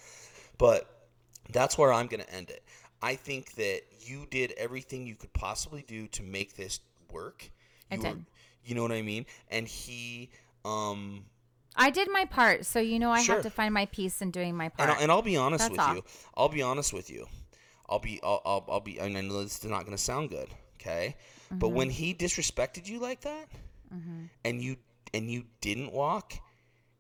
[0.60, 0.88] But
[1.52, 2.64] that's where I'm going to end it.
[3.02, 6.80] I think that you did everything you could possibly do to make this
[7.12, 7.50] work.
[7.92, 8.26] I You did.
[8.64, 9.26] you know what I mean?
[9.50, 10.30] And he
[10.64, 11.26] um
[11.76, 13.36] I did my part, so you know I Sure.
[13.36, 14.90] have to find my peace in doing my part.
[14.90, 15.96] I'll, and I'll be honest That's with all.
[15.96, 16.04] you.
[16.36, 17.28] I'll be honest with you.
[17.90, 18.20] I'll be.
[18.24, 18.42] I'll.
[18.46, 18.98] I'll, I'll be.
[19.00, 20.50] And I know this is not going to sound good.
[20.80, 21.16] Okay.
[21.52, 21.76] But Mm-hmm.
[21.76, 23.48] when he disrespected you like that,
[24.44, 24.78] and you
[25.14, 26.34] and you didn't walk,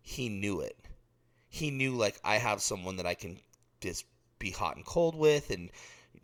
[0.01, 0.77] he knew it.
[1.49, 3.39] He knew like I have someone that I can
[3.81, 4.05] just
[4.39, 5.71] be hot and cold with, and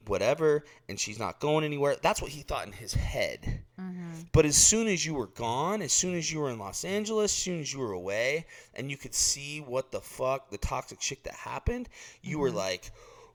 [0.07, 1.95] whatever, and she's not going anywhere.
[2.01, 3.63] That's what he thought in his head.
[3.79, 4.21] Mm-hmm.
[4.31, 7.31] But as soon as you were gone, as soon as you were in Los Angeles,
[7.31, 11.01] as soon as you were away, and you could see what the fuck, the toxic
[11.01, 11.89] shit that happened,
[12.21, 12.91] you were like,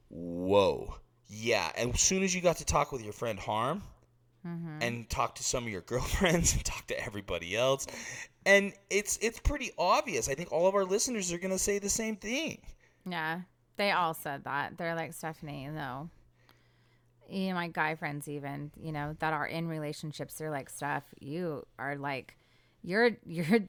[0.08, 0.94] whoa.
[1.28, 1.70] Yeah.
[1.76, 3.82] And as soon as you got to talk with your friend Harm
[4.46, 4.78] Mm-hmm.
[4.80, 7.84] and talk to some of your girlfriends and talk to everybody else,
[8.44, 10.28] and it's it's pretty obvious.
[10.28, 12.60] I think all of our listeners are gonna say the same thing.
[13.04, 13.40] Yeah,
[13.76, 14.78] they all said that.
[14.78, 16.10] They're like Stephanie, no.
[17.28, 21.04] You know, my guy friends even, you know, that are in relationships, they're like, Steph,
[21.20, 22.36] you are like,
[22.82, 23.60] you're you're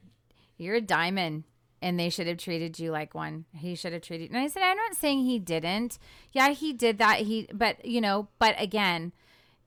[0.56, 1.44] you're a diamond,
[1.82, 3.44] and they should have treated you like one.
[3.54, 4.30] He should have treated.
[4.30, 5.98] You and I said, I'm not saying he didn't.
[6.32, 7.20] Yeah, he did that.
[7.20, 9.12] He, but you know, but again,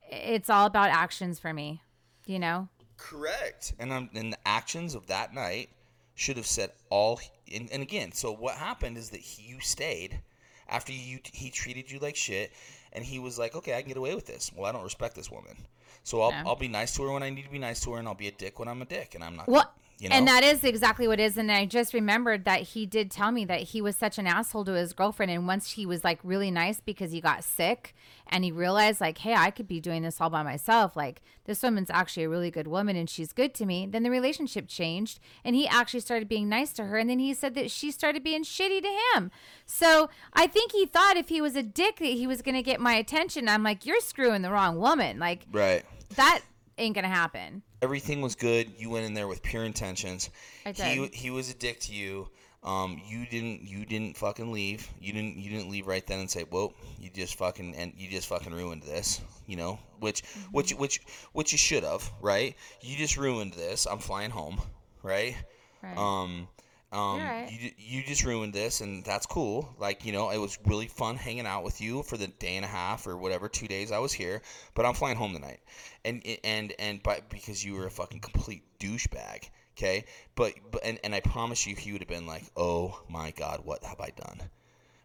[0.09, 1.81] it's all about actions for me.
[2.25, 2.69] You know,
[3.01, 3.73] Correct.
[3.79, 5.69] And um, and the actions of that night
[6.13, 7.19] should have said all.
[7.53, 10.21] And, and again, so what happened is that he, you stayed
[10.69, 12.53] after you he treated you like shit,
[12.93, 14.51] and he was like, okay, I can get away with this.
[14.55, 15.55] Well, I don't respect this woman,
[16.03, 16.43] so I'll Yeah.
[16.45, 18.13] I'll be nice to her when I need to be nice to her, and I'll
[18.13, 19.47] be a dick when I'm a dick, and I'm not.
[19.47, 19.71] Well,
[20.01, 20.15] you know.
[20.15, 21.37] and that is exactly what it is.
[21.37, 24.65] And I just remembered that he did tell me that he was such an asshole
[24.65, 25.31] to his girlfriend.
[25.31, 27.93] And once he was like really nice because he got sick
[28.25, 30.95] and he realized, like, hey, I could be doing this all by myself.
[30.95, 33.85] Like, this woman's actually a really good woman and she's good to me.
[33.85, 36.97] Then the relationship changed and he actually started being nice to her.
[36.97, 39.29] And then he said that she started being shitty to him.
[39.67, 42.63] So I think he thought if he was a dick that he was going to
[42.63, 43.47] get my attention.
[43.47, 45.19] I'm like, you're screwing the wrong woman.
[45.19, 45.85] Like, right.
[46.15, 46.41] that
[46.77, 47.63] ain't to happen.
[47.81, 48.71] Everything was good.
[48.77, 50.29] You went in there with pure intentions.
[50.65, 51.13] I He did.
[51.13, 52.27] he he was a dick to you.
[52.63, 54.87] Um, you didn't you didn't fucking leave.
[54.99, 58.07] You didn't you didn't leave right then and say, "Whoa, you just fucking and you
[58.09, 61.01] just fucking ruined this." You know, which which which
[61.33, 62.55] which you should have, right?
[62.81, 63.87] You just ruined this.
[63.87, 64.61] I'm flying home,
[65.01, 65.35] right?
[65.81, 65.97] Right.
[65.97, 66.47] Um,
[66.91, 67.49] um, right.
[67.49, 69.73] you, you just ruined this, and that's cool.
[69.79, 72.65] Like, you know, it was really fun hanging out with you for the day and
[72.65, 74.41] a half or whatever, two days I was here.
[74.73, 75.61] But I'm flying home tonight,
[76.03, 79.49] and and and by because you were a fucking complete douchebag.
[79.77, 80.03] Okay,
[80.35, 83.61] but but and, and I promise you, he would have been like, "Oh my God,
[83.63, 84.41] what have I done?"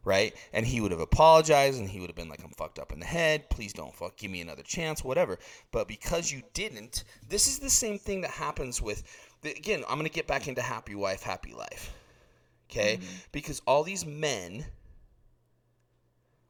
[0.03, 2.93] Right, and he would have apologized, and he would have been like, "I'm fucked up
[2.93, 3.49] in the head.
[3.49, 4.17] Please don't fuck.
[4.17, 5.39] Give me another chance, whatever."
[5.71, 9.05] But because you didn't, this is the same thing that happens with.
[9.47, 11.93] Again, I'm gonna get back into happy wife, happy life.
[12.71, 12.99] Okay,
[13.31, 14.65] because all these men,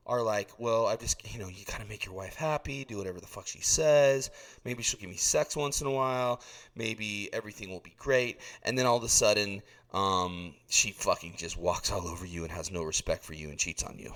[0.07, 3.21] are like, well, I just, you know, you gotta make your wife happy, do whatever
[3.21, 4.31] the fuck she says.
[4.65, 6.41] Maybe she'll give me sex once in a while.
[6.77, 8.41] Maybe everything will be great.
[8.63, 12.53] And then all of a sudden, um, she fucking just walks all over you and
[12.53, 14.15] has no respect for you and cheats on you.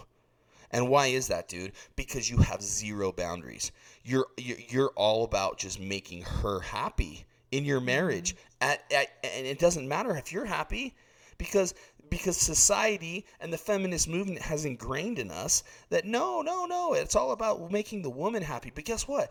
[0.70, 1.72] And why is that, dude?
[1.96, 3.72] Because you have zero boundaries.
[4.04, 7.86] You're, you're all about just making her happy in your mm-hmm.
[7.86, 8.36] marriage.
[8.61, 10.94] At, at, and it doesn't matter if you're happy
[11.38, 11.74] because
[12.11, 17.14] because society and the feminist movement has ingrained in us that no, no, no, it's
[17.14, 18.72] all about making the woman happy.
[18.74, 19.30] But guess what?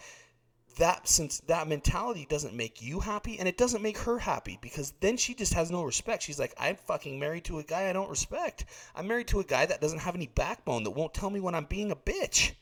[0.78, 4.93] That since that mentality doesn't make you happy and it doesn't make her happy because
[5.01, 6.24] then she just has no respect.
[6.24, 8.65] She's like, I'm fucking married to a guy I don't respect.
[8.95, 11.55] I'm married to a guy that doesn't have any backbone that won't tell me when
[11.55, 12.53] I'm being a bitch.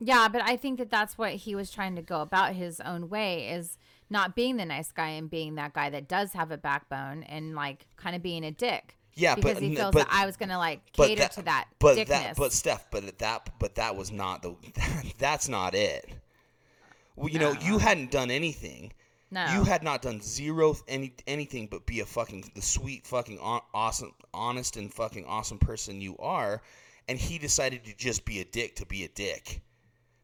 [0.00, 3.08] Yeah, but I think that that's what he was trying to go about his own
[3.08, 3.76] way is
[4.12, 7.54] not being the nice guy and being that guy that does have a backbone and
[7.54, 8.96] like kind of being a dick.
[9.14, 11.96] Yeah, because but he feels but, that I was gonna like cater to that But
[11.96, 12.08] dickness.
[12.08, 14.54] that, but Steph, but that, but that was not the.
[15.18, 16.08] That's not it.
[17.16, 18.92] Well, you know, you hadn't done anything.
[19.30, 23.38] no, You had not done zero any anything but be a fucking the sweet fucking
[23.38, 26.62] aw- awesome, honest and fucking awesome person you are,
[27.08, 29.60] and he decided to just be a dick to be a dick,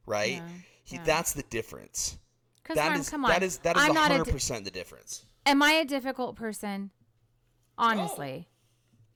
[0.07, 0.36] right?
[0.36, 0.49] Yeah,
[0.84, 1.05] He, yeah.
[1.05, 2.16] That's the difference.
[2.69, 3.31] 'Cause, That Norm, is come on.
[3.31, 5.25] that is that is I'm not a hundred di- percent the difference.
[5.47, 6.91] Am I a difficult person?
[7.77, 8.49] Honestly,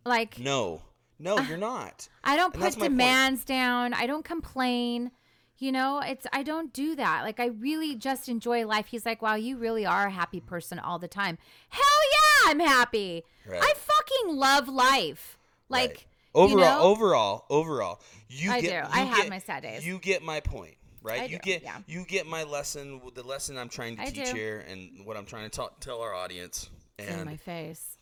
[0.05, 0.82] like No,
[1.18, 2.09] no, uh, you're not.
[2.24, 3.92] I don't And put demands down.
[3.92, 5.11] I don't complain.
[5.59, 7.22] You know, it's I don't do that.
[7.22, 8.86] Like I really just enjoy life.
[8.86, 11.38] He's like, "Wow, you really are a happy person all the time."
[11.68, 11.82] Hell
[12.12, 13.24] yeah, I'm happy.
[13.46, 13.61] Right.
[13.62, 15.38] I fucking love life.
[15.68, 16.07] Like Right.
[16.34, 16.80] overall, you know?
[16.82, 18.68] overall, overall, you I get.
[18.68, 18.74] do.
[18.98, 19.86] You I have get- my sad days.
[19.86, 21.22] You get my point, right?
[21.22, 21.78] I you do, get yeah.
[21.86, 23.00] you get my lesson.
[23.14, 24.34] The lesson I'm trying to I teach do.
[24.36, 26.70] here, and what I'm trying to ta- tell our audience.
[26.98, 27.98] You're in And my face.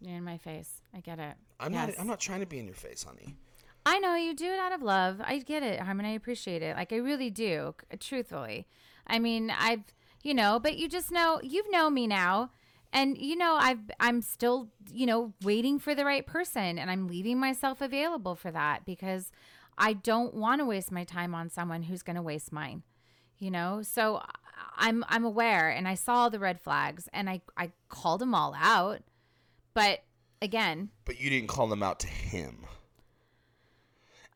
[0.00, 0.80] You're in my face.
[0.94, 1.34] I get it.
[1.60, 1.88] I'm Yes.
[1.88, 2.00] not.
[2.00, 3.36] I'm not trying to be in your face, honey.
[3.84, 5.20] I know you do it out of love.
[5.24, 6.06] I get it, Harmon.
[6.06, 6.76] I appreciate it.
[6.76, 8.66] Like I really do, truthfully.
[9.06, 9.82] I mean, I've,
[10.22, 12.50] you know, but you just know you've known me now,
[12.92, 17.08] and you know I've I'm still, you know, waiting for the right person, and I'm
[17.08, 19.32] leaving myself available for that because
[19.82, 22.84] I don't want to waste my time on someone who's going to waste mine.
[23.40, 24.22] You know, so
[24.76, 28.54] I'm I'm aware, and I saw the red flags, and I I called them all
[28.56, 29.00] out,
[29.74, 30.04] but
[30.40, 32.64] again, But you didn't call them out to him.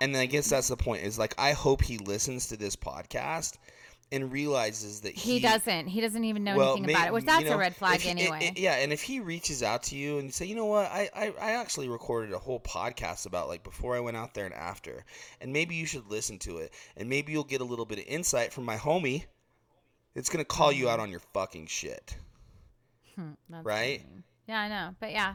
[0.01, 1.05] And then I guess that's the point.
[1.05, 3.57] Is like I hope he listens to this podcast
[4.12, 5.88] and realizes that he, he doesn't.
[5.88, 7.12] He doesn't even know well, anything may- about it.
[7.12, 8.38] Which you that's know, a red flag he- anyway.
[8.40, 10.66] i- i- yeah, and if he reaches out to you and you say, you know
[10.66, 14.32] what, I, I I actually recorded a whole podcast about like before I went out
[14.34, 15.04] there and after,
[15.40, 18.04] and maybe you should listen to it, and maybe you'll get a little bit of
[18.07, 19.24] insight from my homie.
[20.14, 22.16] It's gonna call you out on your fucking shit,
[23.16, 24.00] Hmm, that's right?
[24.00, 24.22] funny.
[24.48, 25.34] Yeah, I know, but yeah,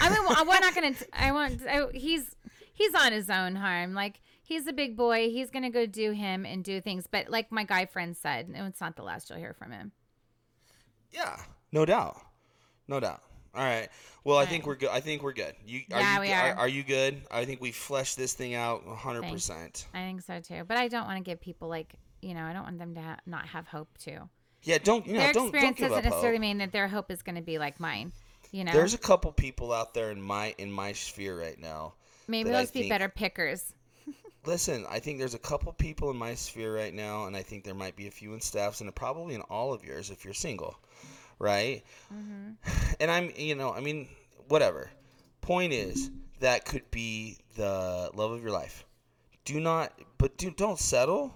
[0.00, 0.94] I mean, we're not gonna.
[0.94, 1.60] T- I want.
[1.68, 2.36] I, he's
[2.72, 3.94] he's on his own harm.
[3.94, 5.30] Like he's a big boy.
[5.30, 7.06] He's gonna go do him and do things.
[7.10, 9.92] But like my guy friend said, no, it's not the last you'll hear from him.
[11.12, 11.36] Yeah,
[11.72, 12.16] no doubt,
[12.88, 13.22] no doubt.
[13.54, 13.88] All right.
[14.24, 14.68] Well, I All think right.
[14.68, 14.88] we're good.
[14.90, 15.54] I think we're good.
[15.66, 16.54] You are Yeah, you we g- are.
[16.54, 17.20] are you good?
[17.30, 19.84] I think we fleshed this thing out 100%.
[19.92, 20.64] I think so too.
[20.66, 22.44] But I don't want to give people like you know.
[22.44, 24.18] I don't want them to ha- not have hope too.
[24.62, 26.40] Yeah, don't you know, their don't experience don't doesn't necessarily hope.
[26.40, 28.12] mean that their hope is going to be like mine.
[28.52, 31.94] You know, There's a couple people out there in my in my sphere right now
[32.28, 33.74] maybe I those be think- better pickers.
[34.44, 37.62] Listen, I think there's a couple people in my sphere right now, and I think
[37.62, 40.34] there might be a few in Steph's, and probably in all of yours if you're
[40.34, 40.76] single,
[41.38, 41.84] right?
[42.12, 42.50] Mm-hmm.
[42.98, 44.08] And I'm, you know, I mean,
[44.48, 44.90] whatever.
[45.42, 46.10] Point is,
[46.40, 48.84] that could be the love of your life.
[49.44, 51.34] Do not, but do don't settle.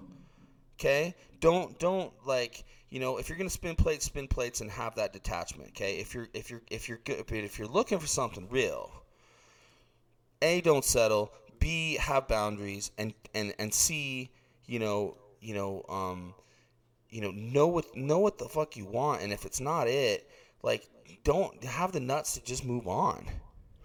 [0.78, 4.94] Okay, don't don't like you know if you're gonna spin plates, spin plates, and have
[4.96, 5.70] that detachment.
[5.70, 8.92] Okay, if you're if you're if you're good, but if you're looking for something real,
[10.42, 14.30] a don't settle b have boundaries and and and c
[14.66, 16.34] you know you know um
[17.10, 20.28] you know know what know what the fuck you want and if it's not it
[20.62, 20.88] like
[21.24, 23.24] don't have the nuts to just move on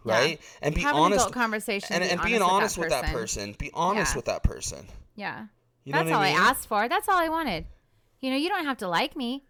[0.06, 0.14] Yeah.
[0.20, 2.92] right and be Have honest adult conversation and, be and being honest honest with with
[2.92, 4.18] that that person be honest Yeah.
[4.18, 5.46] with that person Yeah.
[5.84, 6.88] you That's all I I, asked for.
[6.90, 7.66] That's all I wanted.
[8.20, 9.46] You know, you don't have to like me,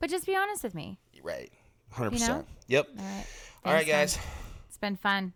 [0.00, 0.98] but just be honest with me.
[1.22, 1.50] right
[1.94, 2.44] 100% You know?
[2.66, 3.26] yep All right.
[3.64, 4.18] all right guys.
[4.68, 5.32] It's been fun.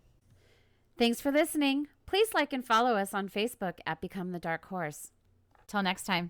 [0.97, 1.87] Thanks for listening.
[2.13, 5.09] Please like and follow us on Facebook at Become the Dark Horse.
[5.65, 6.29] Till next time.